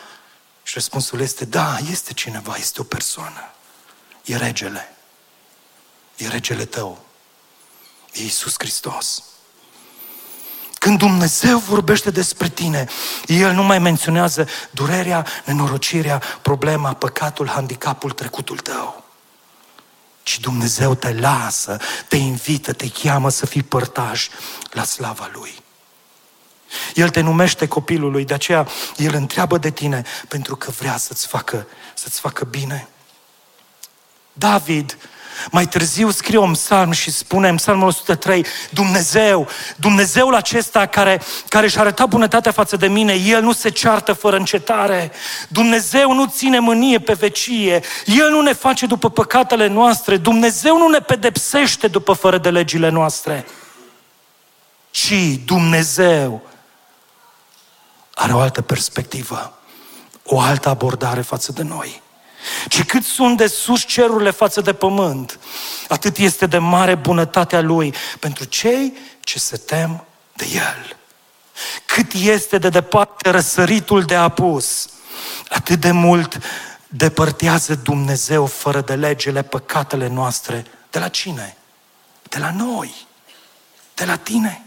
Și 0.63 0.75
răspunsul 0.75 1.21
este, 1.21 1.45
da, 1.45 1.77
este 1.91 2.13
cineva, 2.13 2.57
este 2.57 2.81
o 2.81 2.85
persoană. 2.85 3.51
E 4.25 4.37
regele. 4.37 4.97
E 6.17 6.29
regele 6.29 6.65
tău. 6.65 7.05
E 8.13 8.23
Iisus 8.23 8.55
Hristos 8.59 9.23
Când 10.87 10.99
Dumnezeu 10.99 11.59
vorbește 11.59 12.11
despre 12.11 12.49
tine, 12.49 12.87
El 13.27 13.53
nu 13.53 13.63
mai 13.63 13.79
menționează 13.79 14.49
durerea, 14.71 15.27
nenorocirea, 15.45 16.23
problema, 16.43 16.95
păcatul, 16.95 17.49
handicapul, 17.49 18.11
trecutul 18.11 18.59
tău. 18.59 19.05
Ci 20.23 20.41
Dumnezeu 20.41 20.95
te 20.95 21.13
lasă, 21.13 21.79
te 22.09 22.17
invită, 22.17 22.73
te 22.73 22.89
cheamă 22.89 23.29
să 23.29 23.47
fii 23.47 23.63
părtaș 23.63 24.29
la 24.71 24.85
slava 24.85 25.31
Lui. 25.33 25.55
El 26.95 27.09
te 27.09 27.21
numește 27.21 27.69
copilul 27.69 28.11
lui, 28.11 28.25
de 28.25 28.35
aceea 28.35 28.69
El 28.97 29.15
întreabă 29.15 29.59
de 29.59 29.71
tine 29.71 30.03
pentru 30.29 30.57
că 30.57 30.71
vrea 30.71 30.97
să-ți 30.97 31.27
facă, 31.27 31.67
să-ți 31.95 32.21
facă 32.21 32.45
bine. 32.45 32.89
David 34.33 34.99
mai 35.51 35.67
târziu 35.67 36.11
scrie 36.11 36.39
un 36.39 36.53
psalm 36.53 36.91
și 36.91 37.11
spune 37.11 37.49
în 37.49 37.57
psalmul 37.57 37.87
103, 37.87 38.47
Dumnezeu, 38.71 39.49
Dumnezeul 39.77 40.35
acesta 40.35 40.87
care, 40.87 41.21
care 41.49 41.69
și-a 41.69 41.81
arătat 41.81 42.09
bunătatea 42.09 42.53
față 42.53 42.77
de 42.77 42.89
mine, 42.89 43.13
El 43.13 43.43
nu 43.43 43.53
se 43.53 43.69
ceartă 43.69 44.13
fără 44.13 44.37
încetare. 44.37 45.13
Dumnezeu 45.49 46.13
nu 46.13 46.27
ține 46.27 46.59
mânie 46.59 46.99
pe 46.99 47.13
vecie. 47.13 47.83
El 48.05 48.31
nu 48.31 48.41
ne 48.41 48.53
face 48.53 48.87
după 48.87 49.11
păcatele 49.11 49.67
noastre. 49.67 50.17
Dumnezeu 50.17 50.79
nu 50.79 50.89
ne 50.89 50.99
pedepsește 50.99 51.89
după 51.89 52.13
fără 52.13 52.39
de 52.39 52.51
legile 52.51 52.89
noastre. 52.89 53.47
Ci 54.91 55.41
Dumnezeu 55.45 56.43
are 58.15 58.33
o 58.33 58.39
altă 58.39 58.63
perspectivă, 58.63 59.59
o 60.25 60.41
altă 60.41 60.69
abordare 60.69 61.21
față 61.21 61.53
de 61.53 61.63
noi. 61.63 62.03
Ci 62.69 62.85
cât 62.85 63.05
sunt 63.05 63.37
de 63.37 63.47
sus 63.47 63.85
cerurile 63.85 64.31
față 64.31 64.61
de 64.61 64.73
pământ, 64.73 65.39
atât 65.89 66.17
este 66.17 66.47
de 66.47 66.59
mare 66.59 66.95
bunătatea 66.95 67.61
Lui 67.61 67.95
pentru 68.21 68.45
cei 68.45 68.93
ce 69.21 69.39
se 69.39 69.57
tem 69.57 70.05
de 70.33 70.47
El. 70.55 70.97
Cât 71.87 72.13
este 72.13 72.59
de 72.59 72.69
departe 72.69 73.31
răsăritul 73.31 74.03
de 74.03 74.15
apus, 74.15 74.89
atât 75.49 75.81
de 75.81 75.91
mult 75.91 76.39
depărtează 76.89 77.75
Dumnezeu 77.75 78.47
fără 78.47 78.81
de 78.81 78.95
legele 78.95 79.43
păcatele 79.43 80.09
noastre. 80.09 80.65
De 80.91 80.99
la 80.99 81.09
cine? 81.09 81.57
De 82.23 82.39
la 82.39 82.51
noi. 82.51 82.95
De 83.95 84.05
la 84.05 84.17
tine. 84.17 84.65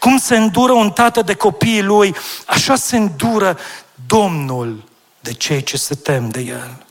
Cum 0.00 0.18
se 0.18 0.36
îndură 0.36 0.72
un 0.72 0.90
tată 0.90 1.22
de 1.22 1.34
copiii 1.34 1.82
lui, 1.82 2.14
așa 2.46 2.76
se 2.76 2.96
îndură 2.96 3.58
Domnul 4.06 4.87
de 5.20 5.32
cei 5.32 5.62
ce 5.62 5.76
se 5.76 5.94
tem 5.94 6.28
de 6.30 6.40
El. 6.40 6.86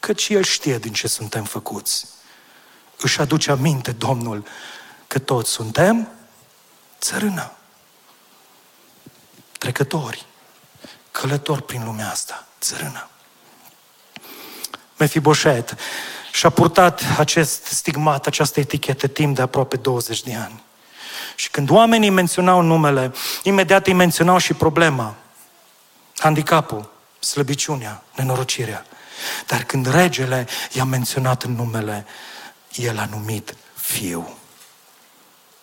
Căci 0.00 0.28
El 0.28 0.42
știe 0.42 0.78
din 0.78 0.92
ce 0.92 1.08
suntem 1.08 1.44
făcuți. 1.44 2.06
Își 2.98 3.20
aduce 3.20 3.50
aminte 3.50 3.92
Domnul 3.92 4.46
că 5.06 5.18
toți 5.18 5.50
suntem 5.50 6.08
țărână. 7.00 7.52
Trecători, 9.58 10.26
călători 11.10 11.62
prin 11.62 11.84
lumea 11.84 12.10
asta, 12.10 12.46
țărână. 12.60 13.08
Mefiboset 14.96 15.76
și-a 16.32 16.50
purtat 16.50 17.02
acest 17.18 17.64
stigmat, 17.64 18.26
această 18.26 18.60
etichetă 18.60 19.06
timp 19.06 19.34
de 19.34 19.42
aproape 19.42 19.76
20 19.76 20.22
de 20.22 20.34
ani. 20.34 20.62
Și 21.34 21.50
când 21.50 21.70
oamenii 21.70 22.10
menționau 22.10 22.60
numele, 22.60 23.12
imediat 23.42 23.86
îi 23.86 23.92
menționau 23.92 24.38
și 24.38 24.54
problema, 24.54 25.14
handicapul, 26.16 26.91
slăbiciunea, 27.24 28.04
nenorocirea. 28.16 28.86
Dar 29.46 29.64
când 29.64 29.86
regele 29.86 30.48
i-a 30.72 30.84
menționat 30.84 31.42
în 31.42 31.54
numele, 31.54 32.06
el 32.74 32.98
a 32.98 33.04
numit 33.04 33.56
fiu. 33.74 34.36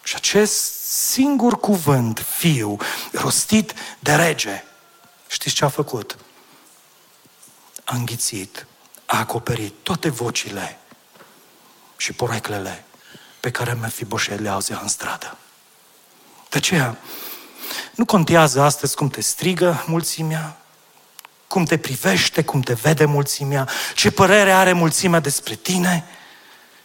Și 0.03 0.15
acest 0.15 0.83
singur 0.83 1.59
cuvânt, 1.59 2.25
fiu, 2.37 2.77
rostit 3.11 3.73
de 3.99 4.15
rege, 4.15 4.63
știți 5.27 5.55
ce 5.55 5.65
a 5.65 5.69
făcut? 5.69 6.17
A 7.83 7.95
înghițit, 7.95 8.65
a 9.05 9.19
acoperit 9.19 9.73
toate 9.83 10.09
vocile 10.09 10.79
și 11.97 12.13
poreclele 12.13 12.85
pe 13.39 13.51
care 13.51 13.73
Mefiboset 13.73 14.39
le 14.39 14.49
auzea 14.49 14.79
în 14.81 14.87
stradă. 14.87 15.37
De 16.49 16.57
aceea, 16.57 16.97
nu 17.95 18.05
contează 18.05 18.61
astăzi 18.61 18.95
cum 18.95 19.09
te 19.09 19.21
strigă 19.21 19.83
mulțimea, 19.87 20.57
cum 21.49 21.63
te 21.63 21.77
privește, 21.77 22.43
cum 22.43 22.61
te 22.61 22.73
vede 22.73 23.05
mulțimea, 23.05 23.67
ce 23.95 24.11
părere 24.11 24.51
are 24.51 24.73
mulțimea 24.73 25.19
despre 25.19 25.55
tine, 25.55 26.05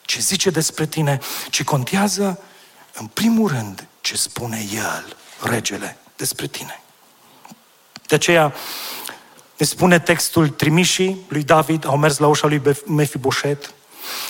ce 0.02 0.20
zice 0.20 0.50
despre 0.50 0.86
tine, 0.86 1.20
ci 1.50 1.64
contează, 1.64 2.42
în 2.94 3.06
primul 3.06 3.48
rând, 3.48 3.86
ce 4.00 4.16
spune 4.16 4.66
El, 4.72 5.16
regele, 5.40 5.96
despre 6.16 6.46
tine. 6.46 6.80
De 8.06 8.14
aceea, 8.14 8.54
ne 9.56 9.66
spune 9.66 9.98
textul 9.98 10.48
trimișii 10.48 11.24
lui 11.28 11.42
David, 11.42 11.86
au 11.86 11.96
mers 11.96 12.18
la 12.18 12.26
ușa 12.26 12.46
lui 12.46 12.62
Mefiboset, 12.86 13.74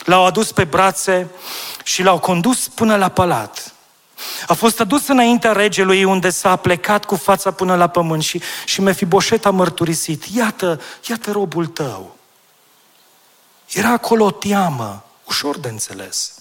l-au 0.04 0.24
adus 0.24 0.52
pe 0.52 0.64
brațe 0.64 1.30
și 1.84 2.02
l-au 2.02 2.18
condus 2.18 2.68
până 2.68 2.96
la 2.96 3.08
palat. 3.08 3.73
A 4.46 4.54
fost 4.54 4.80
adus 4.80 5.08
înaintea 5.08 5.52
regelui 5.52 6.04
unde 6.04 6.30
s-a 6.30 6.56
plecat 6.56 7.04
cu 7.04 7.16
fața 7.16 7.50
până 7.50 7.76
la 7.76 7.86
pământ 7.86 8.22
și, 8.22 8.42
și 8.64 8.80
Mefiboset 8.80 9.46
a 9.46 9.50
mărturisit, 9.50 10.24
iată, 10.24 10.80
iată 11.08 11.30
robul 11.30 11.66
tău. 11.66 12.16
Era 13.72 13.88
acolo 13.88 14.24
o 14.24 14.30
teamă, 14.30 15.04
ușor 15.24 15.58
de 15.58 15.68
înțeles. 15.68 16.32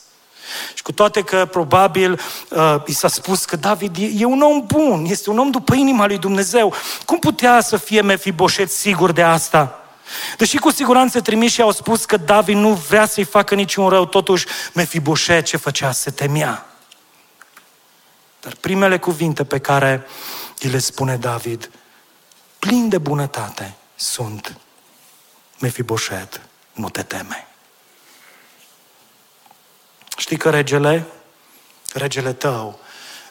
Și 0.74 0.84
cu 0.84 0.92
toate 0.92 1.22
că 1.22 1.48
probabil 1.52 2.20
uh, 2.50 2.76
i 2.86 2.94
s-a 2.94 3.08
spus 3.08 3.46
că 3.46 3.56
David 3.56 3.98
e, 3.98 4.12
e 4.18 4.26
un 4.26 4.42
om 4.42 4.64
bun, 4.66 5.06
este 5.08 5.30
un 5.30 5.38
om 5.38 5.50
după 5.50 5.76
inima 5.76 6.08
lui 6.08 6.18
Dumnezeu, 6.18 6.74
cum 7.06 7.20
putea 7.20 7.62
să 7.62 7.78
fie 7.78 8.02
Mefiboset 8.02 8.72
sigur 8.72 9.12
de 9.12 9.22
asta? 9.22 9.84
Deși 10.38 10.58
cu 10.58 10.72
siguranță 10.72 11.22
trimișii 11.22 11.64
au 11.64 11.72
spus 11.72 12.06
că 12.06 12.18
David 12.18 12.56
nu 12.56 12.74
vrea 12.74 13.06
să-i 13.06 13.24
facă 13.24 13.56
niciun 13.56 13.90
rău, 13.90 14.06
totuși 14.06 14.46
Mefiboset 14.74 15.46
ce 15.46 15.58
făcea? 15.58 15.92
Se 15.92 16.12
temea. 16.12 16.73
Dar 18.44 18.56
primele 18.56 19.00
cuvinte 19.00 19.44
pe 19.44 19.60
care 19.60 20.06
îi 20.60 20.70
le 20.70 20.80
spune 20.80 21.18
David, 21.18 21.72
plin 22.60 22.90
de 22.90 22.98
bunătate, 22.98 23.76
sunt 23.96 24.58
Mefiboset, 25.60 26.42
nu 26.74 26.90
te 26.90 27.04
teme. 27.04 27.48
Știi 30.18 30.38
că 30.38 30.50
regele, 30.50 31.06
regele 31.94 32.34
tău, 32.34 32.80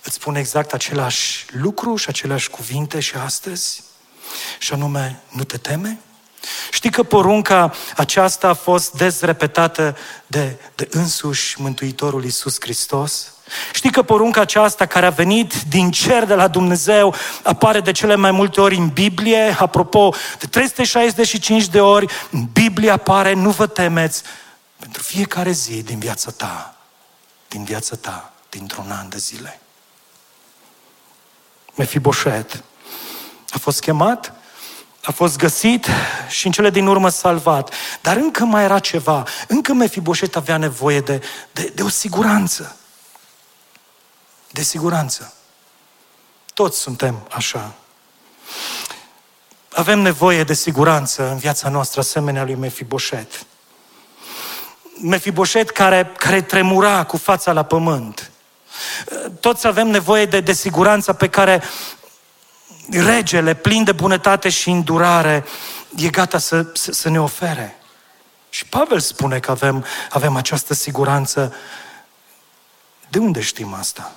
îți 0.02 0.14
spune 0.14 0.38
exact 0.38 0.72
același 0.72 1.46
lucru 1.50 1.96
și 1.96 2.08
aceleași 2.08 2.50
cuvinte 2.50 3.00
și 3.00 3.14
astăzi? 3.14 3.82
Și 4.58 4.72
anume, 4.72 5.22
nu 5.30 5.44
te 5.44 5.58
teme? 5.58 5.98
Știi 6.70 6.90
că 6.90 7.02
porunca 7.02 7.72
aceasta 7.96 8.48
a 8.48 8.54
fost 8.54 8.92
dezrepetată 8.92 9.96
de, 10.26 10.56
de 10.74 10.88
însuși 10.90 11.60
Mântuitorul 11.60 12.24
Iisus 12.24 12.56
Hristos? 12.60 13.32
Știi 13.72 13.90
că 13.90 14.02
porunca 14.02 14.40
aceasta 14.40 14.86
care 14.86 15.06
a 15.06 15.10
venit 15.10 15.62
din 15.62 15.90
cer 15.90 16.24
de 16.24 16.34
la 16.34 16.48
Dumnezeu 16.48 17.14
apare 17.42 17.80
de 17.80 17.92
cele 17.92 18.14
mai 18.14 18.30
multe 18.30 18.60
ori 18.60 18.76
în 18.76 18.88
Biblie, 18.88 19.56
apropo, 19.58 20.14
de 20.38 20.46
365 20.46 21.66
de 21.66 21.80
ori 21.80 22.06
în 22.30 22.48
Biblie 22.52 22.90
apare, 22.90 23.32
nu 23.32 23.50
vă 23.50 23.66
temeți, 23.66 24.22
pentru 24.76 25.02
fiecare 25.02 25.50
zi 25.50 25.82
din 25.82 25.98
viața 25.98 26.30
ta, 26.30 26.74
din 27.48 27.64
viața 27.64 27.96
ta, 27.96 28.32
dintr-un 28.50 28.90
an 28.90 29.08
de 29.08 29.18
zile. 29.18 29.60
Mefiboset 31.74 32.62
a 33.50 33.58
fost 33.58 33.80
chemat, 33.80 34.32
a 35.02 35.10
fost 35.10 35.36
găsit 35.36 35.86
și 36.28 36.46
în 36.46 36.52
cele 36.52 36.70
din 36.70 36.86
urmă 36.86 37.08
salvat. 37.08 37.74
Dar 38.00 38.16
încă 38.16 38.44
mai 38.44 38.64
era 38.64 38.78
ceva. 38.78 39.24
Încă 39.48 39.72
Mefiboset 39.72 40.36
avea 40.36 40.56
nevoie 40.56 41.00
de, 41.00 41.22
de, 41.52 41.72
de 41.74 41.82
o 41.82 41.88
siguranță 41.88 42.76
de 44.52 44.62
siguranță. 44.62 45.32
Toți 46.54 46.78
suntem 46.78 47.26
așa. 47.30 47.74
Avem 49.72 49.98
nevoie 49.98 50.44
de 50.44 50.54
siguranță 50.54 51.30
în 51.30 51.36
viața 51.36 51.68
noastră, 51.68 52.00
asemenea 52.00 52.44
lui 52.44 52.54
Mefiboset. 52.54 53.46
Mefiboset 55.00 55.70
care, 55.70 56.12
care 56.16 56.42
tremura 56.42 57.04
cu 57.04 57.16
fața 57.16 57.52
la 57.52 57.62
pământ. 57.62 58.30
Toți 59.40 59.66
avem 59.66 59.88
nevoie 59.88 60.26
de, 60.26 60.40
de 60.40 60.52
siguranța 60.52 61.12
pe 61.12 61.28
care 61.28 61.62
regele, 62.90 63.54
plin 63.54 63.84
de 63.84 63.92
bunătate 63.92 64.48
și 64.48 64.70
îndurare, 64.70 65.44
e 65.96 66.08
gata 66.08 66.38
să, 66.38 66.66
să, 66.72 66.92
să 66.92 67.08
ne 67.08 67.20
ofere. 67.20 67.76
Și 68.50 68.66
Pavel 68.66 69.00
spune 69.00 69.38
că 69.38 69.50
avem, 69.50 69.84
avem 70.10 70.36
această 70.36 70.74
siguranță. 70.74 71.54
De 73.08 73.18
unde 73.18 73.40
știm 73.40 73.72
asta? 73.72 74.12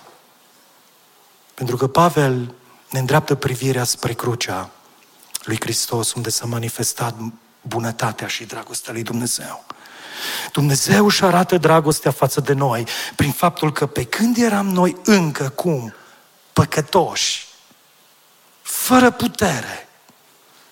Pentru 1.54 1.78
că 1.78 1.88
Pavel 1.88 2.54
ne 2.90 3.00
îndreaptă 3.00 3.36
privirea 3.36 3.84
spre 3.84 4.14
crucea 4.14 4.70
lui 5.44 5.58
Hristos, 5.60 6.14
unde 6.14 6.30
s-a 6.30 6.46
manifestat 6.46 7.16
bunătatea 7.62 8.28
și 8.28 8.46
dragostea 8.46 8.94
lui 8.94 9.04
Dumnezeu. 9.04 9.64
Dumnezeu 10.52 11.06
își 11.06 11.24
arată 11.24 11.58
dragostea 11.58 12.12
față 12.12 12.42
de 12.42 12.54
noi 12.54 12.88
prin 13.16 13.32
faptul 13.32 13.72
că 13.72 13.86
pe 13.86 14.04
când 14.04 14.38
eram 14.38 14.68
noi 14.70 14.98
încă 15.04 15.50
cum? 15.50 15.94
păcătoși, 16.56 17.45
fără 18.66 19.12
putere, 19.12 19.88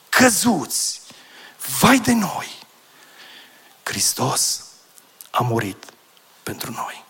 căzuți, 0.10 1.02
vai 1.80 2.00
de 2.00 2.14
noi, 2.14 2.60
Hristos 3.84 4.64
a 5.32 5.42
murit 5.42 5.84
pentru 6.44 6.72
noi. 6.72 7.06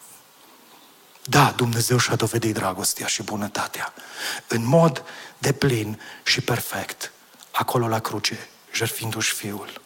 Da, 1.24 1.54
Dumnezeu 1.56 1.98
și-a 1.98 2.16
dovedit 2.16 2.54
dragostea 2.54 3.08
și 3.08 3.24
bunătatea 3.24 3.94
în 4.48 4.66
mod 4.66 5.04
deplin 5.38 6.02
și 6.24 6.42
perfect, 6.42 7.12
acolo 7.52 7.88
la 7.88 8.00
cruce, 8.00 8.50
jertfindu-și 8.74 9.34
Fiul. 9.34 9.82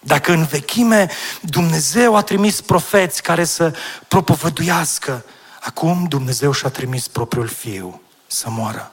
Dacă 0.00 0.32
în 0.32 0.44
vechime 0.44 1.10
Dumnezeu 1.40 2.16
a 2.16 2.22
trimis 2.22 2.60
profeți 2.60 3.22
care 3.22 3.44
să 3.44 3.76
propovăduiască, 4.08 5.24
acum 5.60 6.04
Dumnezeu 6.04 6.52
și-a 6.52 6.68
trimis 6.68 7.08
propriul 7.08 7.48
Fiu 7.48 8.02
să 8.26 8.50
moară. 8.50 8.92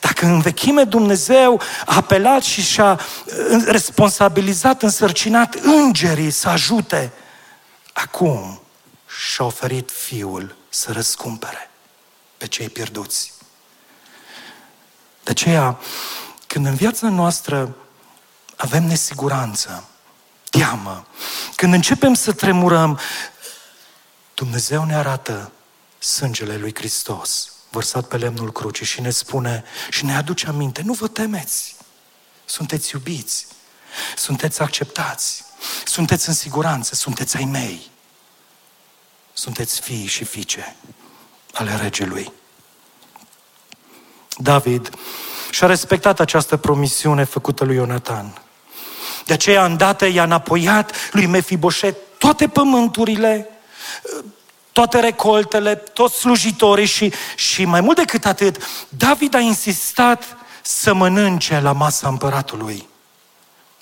Dacă 0.00 0.26
în 0.26 0.40
vechime 0.40 0.84
Dumnezeu 0.84 1.60
a 1.86 1.96
apelat 1.96 2.42
și 2.42 2.62
și-a 2.62 3.00
uh, 3.00 3.64
responsabilizat, 3.66 4.82
însărcinat 4.82 5.54
îngerii 5.54 6.30
să 6.30 6.48
ajute, 6.48 7.12
acum 7.92 8.60
și-a 9.30 9.44
oferit 9.44 9.90
Fiul 9.90 10.56
să 10.68 10.92
răscumpere 10.92 11.70
pe 12.36 12.46
cei 12.46 12.68
pierduți. 12.68 13.32
De 15.24 15.30
aceea, 15.30 15.78
când 16.46 16.66
în 16.66 16.74
viața 16.74 17.08
noastră 17.08 17.76
avem 18.56 18.84
nesiguranță, 18.84 19.84
teamă, 20.50 21.06
când 21.56 21.72
începem 21.72 22.14
să 22.14 22.32
tremurăm, 22.32 22.98
Dumnezeu 24.34 24.84
ne 24.84 24.94
arată 24.94 25.50
sângele 25.98 26.56
lui 26.56 26.74
Hristos 26.74 27.53
vărsat 27.74 28.08
pe 28.08 28.16
lemnul 28.16 28.52
crucii 28.52 28.86
și 28.86 29.00
ne 29.00 29.10
spune 29.10 29.64
și 29.90 30.04
ne 30.04 30.16
aduce 30.16 30.46
aminte, 30.46 30.82
nu 30.82 30.92
vă 30.92 31.08
temeți, 31.08 31.76
sunteți 32.44 32.90
iubiți, 32.94 33.46
sunteți 34.16 34.62
acceptați, 34.62 35.44
sunteți 35.84 36.28
în 36.28 36.34
siguranță, 36.34 36.94
sunteți 36.94 37.36
ai 37.36 37.44
mei, 37.44 37.90
sunteți 39.32 39.80
fii 39.80 40.06
și 40.06 40.24
fiice 40.24 40.76
ale 41.52 41.76
regelui. 41.76 42.32
David 44.36 44.90
și-a 45.50 45.66
respectat 45.66 46.20
această 46.20 46.56
promisiune 46.56 47.24
făcută 47.24 47.64
lui 47.64 47.74
Ionatan. 47.74 48.42
De 49.24 49.32
aceea, 49.32 49.64
îndată 49.64 50.06
i-a 50.06 50.22
înapoiat 50.22 51.12
lui 51.12 51.26
Mefiboset 51.26 51.96
toate 52.18 52.48
pământurile, 52.48 53.48
toate 54.74 55.00
recoltele, 55.00 55.74
toți 55.74 56.16
slujitorii 56.16 56.86
și, 56.86 57.12
și 57.36 57.64
mai 57.64 57.80
mult 57.80 57.96
decât 57.96 58.24
atât, 58.24 58.56
David 58.88 59.34
a 59.34 59.38
insistat 59.38 60.36
să 60.62 60.94
mănânce 60.94 61.60
la 61.60 61.72
masa 61.72 62.08
împăratului. 62.08 62.88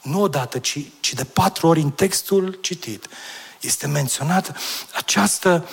Nu 0.02 0.20
odată, 0.20 0.58
ci, 0.58 0.78
ci 1.00 1.12
de 1.12 1.24
patru 1.24 1.66
ori 1.66 1.80
în 1.80 1.90
textul 1.90 2.58
citit. 2.60 3.06
Este 3.60 3.86
menționat 3.86 4.56
această 4.94 5.68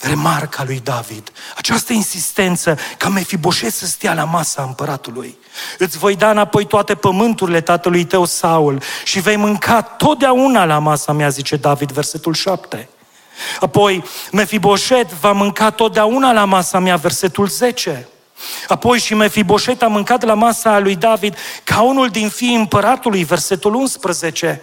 remarca 0.00 0.64
lui 0.64 0.80
David, 0.80 1.32
această 1.56 1.92
insistență 1.92 2.78
ca 2.98 3.08
Mefiboset 3.08 3.72
să 3.72 3.86
stea 3.86 4.14
la 4.14 4.24
masa 4.24 4.62
împăratului. 4.62 5.38
Îți 5.78 5.98
voi 5.98 6.16
da 6.16 6.30
înapoi 6.30 6.66
toate 6.66 6.94
pământurile 6.94 7.60
tatălui 7.60 8.04
tău 8.04 8.24
Saul 8.24 8.82
și 9.04 9.20
vei 9.20 9.36
mânca 9.36 9.82
totdeauna 9.82 10.64
la 10.64 10.78
masa 10.78 11.12
mea, 11.12 11.28
zice 11.28 11.56
David, 11.56 11.92
versetul 11.92 12.34
7. 12.34 12.88
Apoi, 13.60 14.04
Mefiboset 14.32 15.12
va 15.12 15.32
mânca 15.32 15.70
totdeauna 15.70 16.32
la 16.32 16.44
masa 16.44 16.78
mea, 16.78 16.96
versetul 16.96 17.46
10. 17.46 18.08
Apoi 18.68 18.98
și 18.98 19.14
Mefiboset 19.14 19.82
a 19.82 19.86
mâncat 19.86 20.24
la 20.24 20.34
masa 20.34 20.78
lui 20.78 20.96
David 20.96 21.36
ca 21.64 21.80
unul 21.80 22.08
din 22.08 22.28
fiii 22.28 22.54
împăratului, 22.54 23.24
versetul 23.24 23.74
11. 23.74 24.62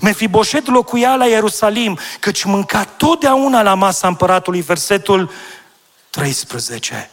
Mefiboset 0.00 0.66
locuia 0.66 1.14
la 1.14 1.26
Ierusalim, 1.26 1.98
căci 2.20 2.44
mânca 2.44 2.84
totdeauna 2.84 3.62
la 3.62 3.74
masa 3.74 4.08
împăratului, 4.08 4.60
versetul 4.60 5.30
13. 6.10 7.10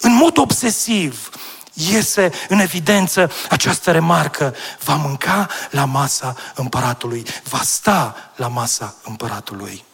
În 0.00 0.14
mod 0.14 0.38
obsesiv, 0.38 1.30
iese 1.78 2.30
în 2.48 2.58
evidență 2.58 3.30
această 3.48 3.90
remarcă. 3.90 4.54
Va 4.84 4.94
mânca 4.94 5.48
la 5.70 5.84
masa 5.84 6.36
împăratului, 6.54 7.26
va 7.48 7.60
sta 7.62 8.16
la 8.36 8.48
masa 8.48 8.94
împăratului. 9.04 9.84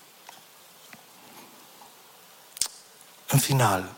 În 3.29 3.39
final, 3.39 3.93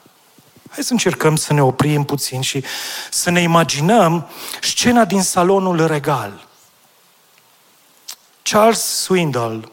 hai 0.71 0.85
să 0.85 0.93
încercăm 0.93 1.37
să 1.37 1.53
ne 1.53 1.63
oprim 1.63 2.05
puțin 2.05 2.41
și 2.41 2.65
să 3.11 3.31
ne 3.31 3.41
imaginăm 3.41 4.29
scena 4.61 5.05
din 5.05 5.23
salonul 5.23 5.87
regal. 5.87 6.47
Charles 8.43 9.03
Swindoll 9.03 9.73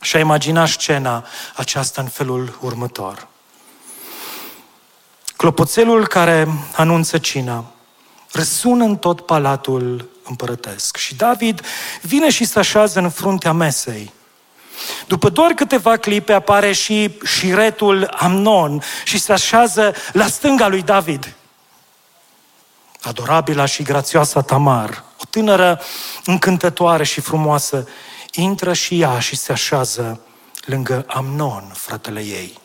și-a 0.00 0.18
imaginat 0.20 0.68
scena 0.68 1.26
aceasta 1.54 2.00
în 2.00 2.08
felul 2.08 2.58
următor. 2.60 3.28
Clopoțelul 5.36 6.06
care 6.06 6.48
anunță 6.76 7.18
cina 7.18 7.64
răsună 8.32 8.84
în 8.84 8.96
tot 8.96 9.20
palatul 9.20 10.08
împărătesc. 10.22 10.96
Și 10.96 11.14
David 11.14 11.60
vine 12.02 12.30
și 12.30 12.44
se 12.44 12.58
așează 12.58 12.98
în 12.98 13.10
fruntea 13.10 13.52
mesei. 13.52 14.12
După 15.06 15.28
doar 15.28 15.50
câteva 15.50 15.96
clipe 15.96 16.32
apare 16.32 16.72
și 16.72 17.18
șiretul 17.24 18.10
Amnon 18.12 18.82
și 19.04 19.18
se 19.18 19.32
așează 19.32 19.94
la 20.12 20.26
stânga 20.26 20.68
lui 20.68 20.82
David. 20.82 21.34
Adorabila 23.02 23.64
și 23.64 23.82
grațioasa 23.82 24.40
Tamar, 24.42 25.04
o 25.20 25.24
tânără 25.30 25.80
încântătoare 26.24 27.04
și 27.04 27.20
frumoasă, 27.20 27.88
intră 28.32 28.72
și 28.72 29.00
ea 29.00 29.18
și 29.18 29.36
se 29.36 29.52
așează 29.52 30.20
lângă 30.64 31.04
Amnon, 31.08 31.70
fratele 31.74 32.20
ei. 32.20 32.62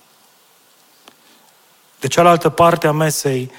De 1.99 2.07
cealaltă 2.07 2.49
parte 2.49 2.87
a 2.87 2.91
mesei 2.91 3.51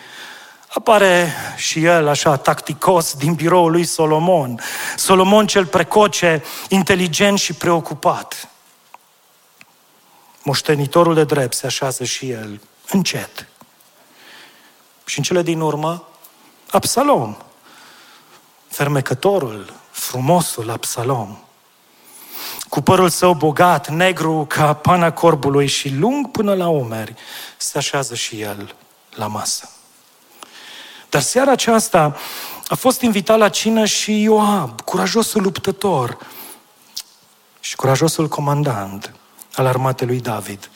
apare 0.75 1.33
și 1.57 1.85
el 1.85 2.09
așa 2.09 2.37
tacticos 2.37 3.15
din 3.15 3.35
biroul 3.35 3.71
lui 3.71 3.85
Solomon. 3.85 4.61
Solomon 4.97 5.47
cel 5.47 5.67
precoce, 5.67 6.43
inteligent 6.69 7.39
și 7.39 7.53
preocupat. 7.53 8.49
Moștenitorul 10.43 11.15
de 11.15 11.25
drept 11.25 11.55
se 11.55 11.67
așează 11.67 12.05
și 12.05 12.31
el, 12.31 12.61
încet. 12.91 13.47
Și 15.05 15.19
în 15.19 15.25
cele 15.25 15.43
din 15.43 15.61
urmă, 15.61 16.09
Absalom, 16.71 17.37
fermecătorul, 18.69 19.75
frumosul 19.91 20.71
Absalom, 20.71 21.39
cu 22.71 22.81
părul 22.81 23.09
său 23.09 23.35
bogat, 23.35 23.89
negru 23.89 24.45
ca 24.49 24.73
pana 24.73 25.13
corbului 25.13 25.67
și 25.67 25.95
lung 25.95 26.31
până 26.31 26.55
la 26.55 26.69
umeri, 26.69 27.15
se 27.57 27.79
așează 27.79 28.15
și 28.15 28.41
el 28.41 28.75
la 29.15 29.27
masă. 29.27 29.71
Dar 31.09 31.23
seara 31.23 31.51
aceasta 31.51 32.17
a 32.69 32.75
fost 32.75 33.01
invitat 33.01 33.39
la 33.39 33.49
cină 33.49 33.85
și 33.85 34.23
Ioab, 34.23 34.81
curajosul 34.81 35.43
luptător 35.43 36.19
și 37.61 37.77
curajosul 37.77 38.29
comandant 38.29 39.15
al 39.55 39.67
armatei 39.67 40.07
lui 40.07 40.21
David. 40.21 40.71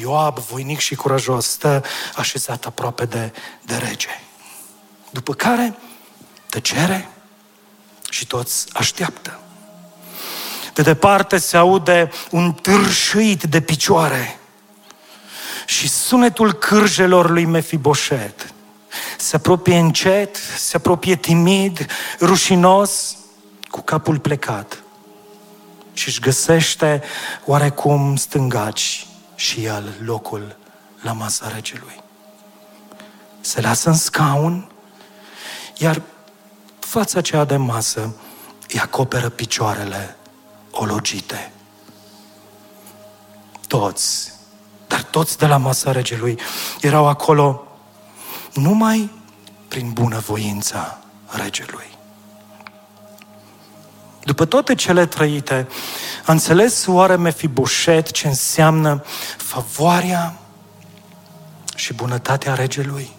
Ioab, 0.00 0.38
voinic 0.38 0.78
și 0.78 0.94
curajos, 0.94 1.46
stă 1.46 1.84
așezat 2.14 2.64
aproape 2.66 3.04
de, 3.04 3.32
de 3.62 3.76
rege. 3.76 4.22
După 5.10 5.34
care 5.34 5.76
tăcere 6.48 7.10
și 8.10 8.26
toți 8.26 8.66
așteaptă. 8.72 9.40
De 10.76 10.82
departe 10.82 11.38
se 11.38 11.56
aude 11.56 12.10
un 12.30 12.52
târșuit 12.52 13.42
de 13.42 13.60
picioare 13.60 14.38
și 15.66 15.88
sunetul 15.88 16.52
cârjelor 16.52 17.30
lui 17.30 17.44
Mefiboset. 17.44 18.54
Se 19.18 19.36
apropie 19.36 19.78
încet, 19.78 20.36
se 20.56 20.76
apropie 20.76 21.16
timid, 21.16 21.86
rușinos, 22.20 23.16
cu 23.70 23.80
capul 23.80 24.18
plecat 24.18 24.82
și 25.92 26.08
își 26.08 26.20
găsește 26.20 27.02
oarecum 27.44 28.16
stângaci 28.16 29.06
și 29.34 29.64
el 29.64 29.94
locul 30.04 30.56
la 31.00 31.12
masa 31.12 31.50
regelui. 31.54 32.02
Se 33.40 33.60
lasă 33.60 33.88
în 33.88 33.96
scaun, 33.96 34.70
iar 35.76 36.02
fața 36.78 37.18
aceea 37.18 37.44
de 37.44 37.56
masă 37.56 38.14
îi 38.68 38.80
acoperă 38.80 39.28
picioarele 39.28 40.15
ologite. 40.78 41.52
Toți, 43.66 44.32
dar 44.86 45.02
toți 45.02 45.38
de 45.38 45.46
la 45.46 45.56
masa 45.56 45.92
regelui 45.92 46.38
erau 46.80 47.08
acolo 47.08 47.66
numai 48.54 49.10
prin 49.68 49.92
bunăvoința 49.92 50.98
regelui. 51.26 51.94
După 54.24 54.44
toate 54.44 54.74
cele 54.74 55.06
trăite, 55.06 55.68
a 56.26 56.32
înțeles 56.32 56.86
oare 56.86 57.16
Mefiboset 57.16 58.10
ce 58.10 58.26
înseamnă 58.26 59.04
favoarea 59.36 60.38
și 61.74 61.92
bunătatea 61.92 62.54
regelui? 62.54 63.10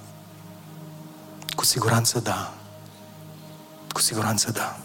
Cu 1.56 1.66
siguranță 1.66 2.20
da. 2.20 2.54
Cu 3.92 4.02
siguranță 4.02 4.52
da. 4.52 4.78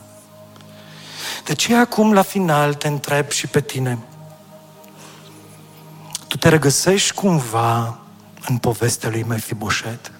De 1.44 1.54
ce 1.54 1.74
acum 1.76 2.12
la 2.12 2.22
final 2.22 2.74
te 2.74 2.88
întreb 2.88 3.30
și 3.30 3.46
pe 3.46 3.60
tine? 3.60 3.98
Tu 6.28 6.36
te 6.36 6.48
regăsești 6.48 7.14
cumva 7.14 7.98
în 8.48 8.56
povestea 8.56 9.08
lui 9.08 9.24
Mefiboset? 9.28 10.12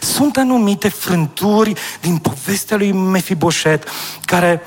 Sunt 0.00 0.36
anumite 0.36 0.88
frânturi 0.88 1.72
din 2.00 2.18
povestea 2.18 2.76
lui 2.76 2.92
Mefiboset 2.92 3.88
care 4.24 4.62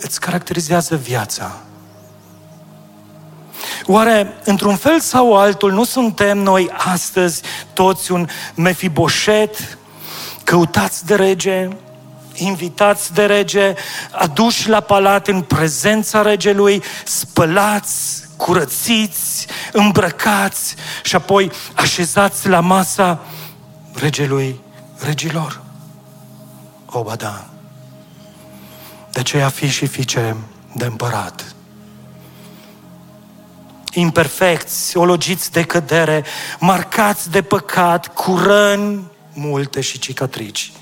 îți 0.00 0.20
caracterizează 0.20 0.96
viața. 0.96 1.56
Oare, 3.84 4.34
într-un 4.44 4.76
fel 4.76 5.00
sau 5.00 5.36
altul, 5.36 5.72
nu 5.72 5.84
suntem 5.84 6.38
noi 6.38 6.70
astăzi 6.76 7.42
toți 7.72 8.12
un 8.12 8.28
Mefiboset, 8.54 9.78
căutați 10.44 11.06
de 11.06 11.14
rege, 11.14 11.68
invitați 12.38 13.14
de 13.14 13.24
rege, 13.24 13.74
aduși 14.10 14.68
la 14.68 14.80
palat 14.80 15.28
în 15.28 15.42
prezența 15.42 16.22
regelui, 16.22 16.82
spălați, 17.04 18.28
curățiți, 18.36 19.46
îmbrăcați 19.72 20.74
și 21.02 21.16
apoi 21.16 21.50
așezați 21.74 22.48
la 22.48 22.60
masa 22.60 23.20
regelui 23.94 24.60
regilor. 24.98 25.60
O, 26.86 27.02
ba 27.02 27.14
da. 27.14 27.44
De 29.12 29.20
aceea 29.20 29.48
fi 29.48 29.68
și 29.68 29.86
fiice 29.86 30.36
de 30.72 30.84
împărat. 30.84 31.54
Imperfecți, 33.92 34.96
ologiți 34.96 35.52
de 35.52 35.62
cădere, 35.62 36.24
marcați 36.58 37.30
de 37.30 37.42
păcat, 37.42 38.14
cu 38.14 38.36
răni 38.36 39.10
multe 39.34 39.80
și 39.80 39.98
cicatrici. 39.98 40.72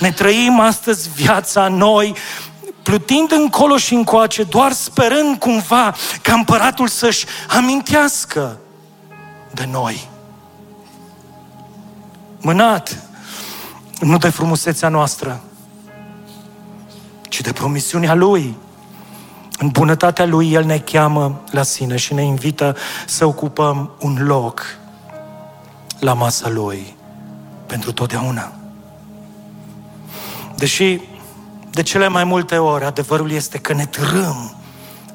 Ne 0.00 0.12
trăim 0.12 0.60
astăzi 0.60 1.08
viața 1.14 1.68
noi, 1.68 2.14
plutind 2.82 3.32
încolo 3.32 3.76
și 3.76 3.94
încoace, 3.94 4.42
doar 4.42 4.72
sperând 4.72 5.38
cumva 5.38 5.94
ca 6.22 6.32
împăratul 6.32 6.88
să-și 6.88 7.26
amintească 7.48 8.58
de 9.50 9.68
noi. 9.70 10.08
Mânat, 12.40 13.02
nu 14.00 14.18
de 14.18 14.28
frumusețea 14.28 14.88
noastră, 14.88 15.40
ci 17.28 17.40
de 17.40 17.52
promisiunea 17.52 18.14
Lui. 18.14 18.56
În 19.58 19.68
bunătatea 19.68 20.26
Lui, 20.26 20.52
El 20.52 20.64
ne 20.64 20.78
cheamă 20.78 21.40
la 21.50 21.62
sine 21.62 21.96
și 21.96 22.14
ne 22.14 22.22
invită 22.22 22.76
să 23.06 23.24
ocupăm 23.26 23.90
un 24.00 24.18
loc 24.26 24.62
la 25.98 26.12
masa 26.12 26.48
Lui 26.48 26.96
pentru 27.66 27.92
totdeauna. 27.92 28.52
Deși 30.56 31.00
de 31.70 31.82
cele 31.82 32.08
mai 32.08 32.24
multe 32.24 32.58
ori 32.58 32.84
adevărul 32.84 33.30
este 33.30 33.58
că 33.58 33.72
ne 33.72 33.86
trâm 33.86 34.56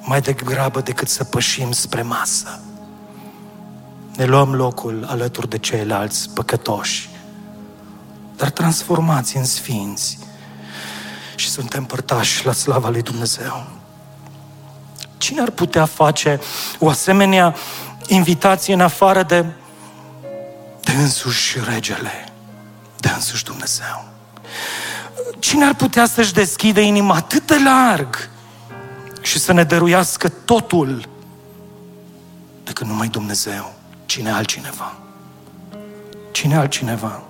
mai 0.02 0.22
degrabă 0.22 0.82
decât 0.82 1.10
să 1.10 1.24
pășim 1.24 1.72
spre 1.72 2.02
masă. 2.02 2.60
Ne 4.16 4.26
luăm 4.26 4.56
locul 4.56 5.06
alături 5.08 5.50
de 5.50 5.58
ceilalți 5.58 6.30
păcătoși, 6.30 7.10
dar 8.36 8.50
transformați 8.50 9.38
în 9.38 9.46
sfinți 9.46 10.18
și 11.36 11.50
suntem 11.50 11.84
părtași 11.84 12.46
la 12.46 12.52
slava 12.52 12.90
lui 12.90 13.02
Dumnezeu. 13.02 13.68
Cine 15.18 15.42
ar 15.42 15.50
putea 15.50 15.86
face 15.86 16.40
o 16.80 16.90
asemenea 16.90 17.56
invitație 18.08 18.74
în 18.74 18.82
afară 18.82 19.24
de, 19.24 19.46
de 20.82 20.92
însuși 20.92 21.58
regele, 21.74 22.32
de 22.98 23.10
însuși 23.10 23.44
Dumnezeu? 23.44 24.08
Cine 25.40 25.66
ar 25.66 25.76
putea 25.76 26.06
să-și 26.06 26.34
deschidă 26.34 26.80
inima 26.80 27.16
atât 27.16 27.48
de 27.48 27.56
larg 27.64 28.30
și 29.22 29.40
să 29.40 29.54
ne 29.54 29.64
dăruiască 29.64 30.30
totul 30.30 31.08
decât 32.64 32.88
numai 32.88 33.08
Dumnezeu? 33.08 33.74
Cine 34.06 34.32
altcineva? 34.32 34.96
Cine 36.32 36.56
altcineva? 36.56 37.24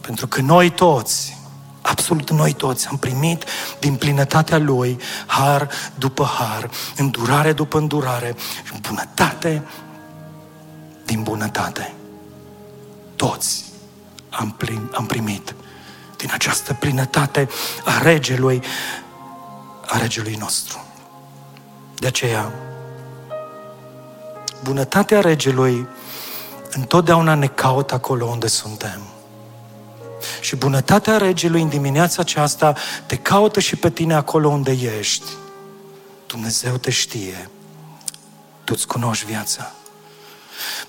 Pentru 0.00 0.26
că 0.26 0.40
noi 0.40 0.70
toți, 0.70 1.36
absolut 1.80 2.30
noi 2.30 2.52
toți, 2.52 2.86
am 2.86 2.96
primit 2.96 3.44
din 3.80 3.94
plinătatea 3.94 4.58
Lui 4.58 4.98
har 5.26 5.68
după 5.98 6.24
har, 6.24 6.70
îndurare 6.96 7.52
după 7.52 7.78
îndurare 7.78 8.34
și 8.64 8.80
bunătate 8.80 9.62
din 11.04 11.22
bunătate. 11.22 11.94
Toți 13.16 13.65
am, 14.38 14.50
plin, 14.50 14.90
am 14.94 15.06
primit 15.06 15.54
din 16.16 16.30
această 16.32 16.74
plinătate 16.74 17.48
a 17.84 18.02
regelui, 18.02 18.62
a 19.86 19.98
regelui 19.98 20.34
nostru. 20.34 20.84
De 21.98 22.06
aceea, 22.06 22.52
bunătatea 24.62 25.20
regelui 25.20 25.86
întotdeauna 26.70 27.34
ne 27.34 27.46
caută 27.46 27.94
acolo 27.94 28.26
unde 28.26 28.46
suntem. 28.46 29.00
Și 30.40 30.56
bunătatea 30.56 31.16
regelui 31.16 31.62
în 31.62 31.68
dimineața 31.68 32.22
aceasta 32.22 32.74
te 33.06 33.16
caută 33.16 33.60
și 33.60 33.76
pe 33.76 33.90
tine 33.90 34.14
acolo 34.14 34.48
unde 34.48 34.78
ești. 34.98 35.26
Dumnezeu 36.26 36.76
te 36.76 36.90
știe. 36.90 37.50
Tu 38.64 38.72
îți 38.76 38.86
cunoști 38.86 39.24
viața. 39.24 39.72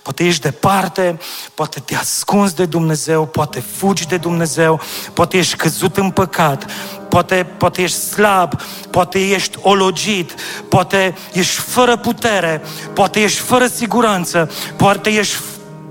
Poate 0.07 0.25
ești 0.25 0.41
departe, 0.41 1.19
poate 1.53 1.79
te 1.79 1.95
ascunzi 1.95 2.55
de 2.55 2.65
Dumnezeu, 2.65 3.25
poate 3.25 3.63
fugi 3.75 4.07
de 4.07 4.17
Dumnezeu, 4.17 4.79
poate 5.13 5.37
ești 5.37 5.55
căzut 5.55 5.97
în 5.97 6.11
păcat, 6.11 6.65
poate, 7.09 7.47
poate 7.57 7.81
ești 7.81 7.97
slab, 7.97 8.61
poate 8.89 9.19
ești 9.19 9.57
ologit, 9.61 10.35
poate 10.69 11.15
ești 11.33 11.61
fără 11.61 11.97
putere, 11.97 12.61
poate 12.93 13.19
ești 13.19 13.39
fără 13.39 13.67
siguranță, 13.67 14.51
poate 14.75 15.09
ești 15.09 15.35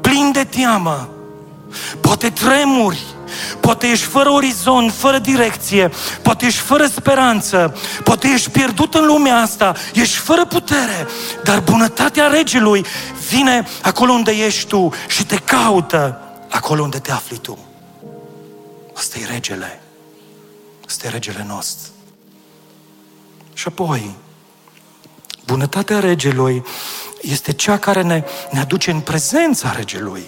plin 0.00 0.32
de 0.32 0.44
teamă, 0.44 1.08
poate 2.00 2.30
tremuri, 2.30 3.02
Poate 3.61 3.87
ești 3.87 4.05
fără 4.05 4.30
orizont, 4.30 4.93
fără 4.93 5.18
direcție, 5.18 5.91
poate 6.22 6.47
ești 6.47 6.61
fără 6.61 6.87
speranță, 6.87 7.76
poate 8.05 8.28
ești 8.28 8.51
pierdut 8.51 8.95
în 8.95 9.07
lumea 9.07 9.37
asta, 9.37 9.74
ești 9.95 10.16
fără 10.16 10.45
putere, 10.45 11.07
dar 11.45 11.61
bunătatea 11.61 12.26
regelui 12.26 12.84
vine 13.28 13.66
acolo 13.82 14.12
unde 14.12 14.30
ești 14.30 14.66
tu 14.66 14.93
și 15.09 15.26
te 15.26 15.37
caută 15.37 16.20
acolo 16.51 16.82
unde 16.82 16.99
te 16.99 17.12
afli 17.12 17.37
tu. 17.37 17.59
Asta 18.95 19.18
e 19.18 19.24
regele. 19.32 19.80
Asta 20.87 21.07
e 21.07 21.11
regele 21.11 21.45
nostru. 21.49 21.91
Și 23.55 23.68
apoi, 23.68 24.14
bunătatea 25.47 26.01
regelui 26.01 26.64
este 27.20 27.53
cea 27.53 27.78
care 27.78 28.03
ne, 28.03 28.24
ne 28.51 28.61
aduce 28.61 28.91
în 28.91 29.01
prezența 29.01 29.72
regelui 29.72 30.24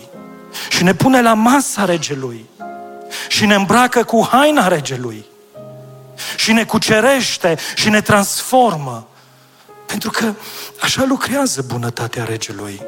și 0.71 0.83
ne 0.83 0.95
pune 0.95 1.23
la 1.23 1.35
masa 1.35 1.85
regelui 1.85 2.45
și 3.29 3.47
ne 3.47 3.55
îmbracă 3.55 4.05
cu 4.05 4.29
haina 4.31 4.69
regelui 4.69 5.27
și 6.37 6.53
ne 6.53 6.65
cucerește 6.65 7.59
și 7.75 7.89
ne 7.89 8.01
transformă. 8.01 9.07
Pentru 9.87 10.11
că 10.11 10.33
așa 10.81 11.05
lucrează 11.09 11.65
bunătatea 11.67 12.25
regelui. 12.25 12.83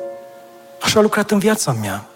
Așa 0.83 0.99
a 0.99 1.03
lucrat 1.03 1.31
în 1.31 1.39
viața 1.39 1.73
mea. 1.73 2.07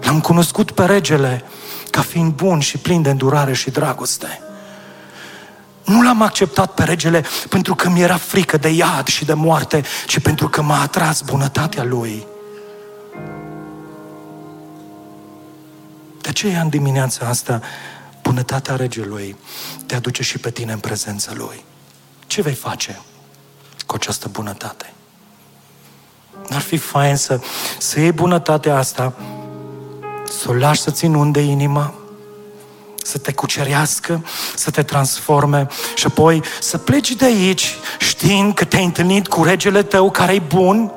L-am 0.00 0.20
cunoscut 0.20 0.70
pe 0.70 0.84
regele 0.84 1.44
ca 1.90 2.00
fiind 2.00 2.32
bun 2.32 2.60
și 2.60 2.78
plin 2.78 3.02
de 3.02 3.10
îndurare 3.10 3.52
și 3.52 3.70
dragoste. 3.70 4.40
Nu 5.84 6.02
l-am 6.02 6.22
acceptat 6.22 6.74
pe 6.74 6.84
regele 6.84 7.24
pentru 7.48 7.74
că 7.74 7.88
mi 7.88 8.00
era 8.00 8.16
frică 8.16 8.56
de 8.56 8.68
iad 8.68 9.06
și 9.06 9.24
de 9.24 9.32
moarte, 9.32 9.84
ci 10.06 10.20
pentru 10.20 10.48
că 10.48 10.62
m-a 10.62 10.80
atras 10.80 11.20
bunătatea 11.20 11.84
lui. 11.84 12.26
Aceea 16.36 16.60
în 16.60 16.68
dimineața 16.68 17.26
asta 17.26 17.60
bunătatea 18.22 18.76
regelui 18.76 19.36
te 19.86 19.94
aduce 19.94 20.22
și 20.22 20.38
pe 20.38 20.50
tine 20.50 20.72
în 20.72 20.78
prezența 20.78 21.32
lui. 21.34 21.64
Ce 22.26 22.42
vei 22.42 22.54
face 22.54 23.00
cu 23.86 23.94
această 23.94 24.28
bunătate? 24.28 24.92
N-ar 26.48 26.60
fi 26.60 26.76
fain 26.76 27.16
să, 27.16 27.40
să 27.78 28.00
iei 28.00 28.12
bunătatea 28.12 28.76
asta, 28.76 29.14
să 30.28 30.50
o 30.50 30.52
lași 30.52 30.80
să-ți 30.80 31.04
inunde 31.04 31.40
inima, 31.40 31.94
să 33.02 33.18
te 33.18 33.32
cucerească, 33.32 34.24
să 34.56 34.70
te 34.70 34.82
transforme 34.82 35.66
și 35.94 36.06
apoi 36.06 36.42
să 36.60 36.78
pleci 36.78 37.12
de 37.12 37.24
aici 37.24 37.74
știind 37.98 38.54
că 38.54 38.64
te-ai 38.64 38.84
întâlnit 38.84 39.28
cu 39.28 39.44
regele 39.44 39.82
tău 39.82 40.10
care 40.10 40.34
e 40.34 40.42
bun 40.48 40.92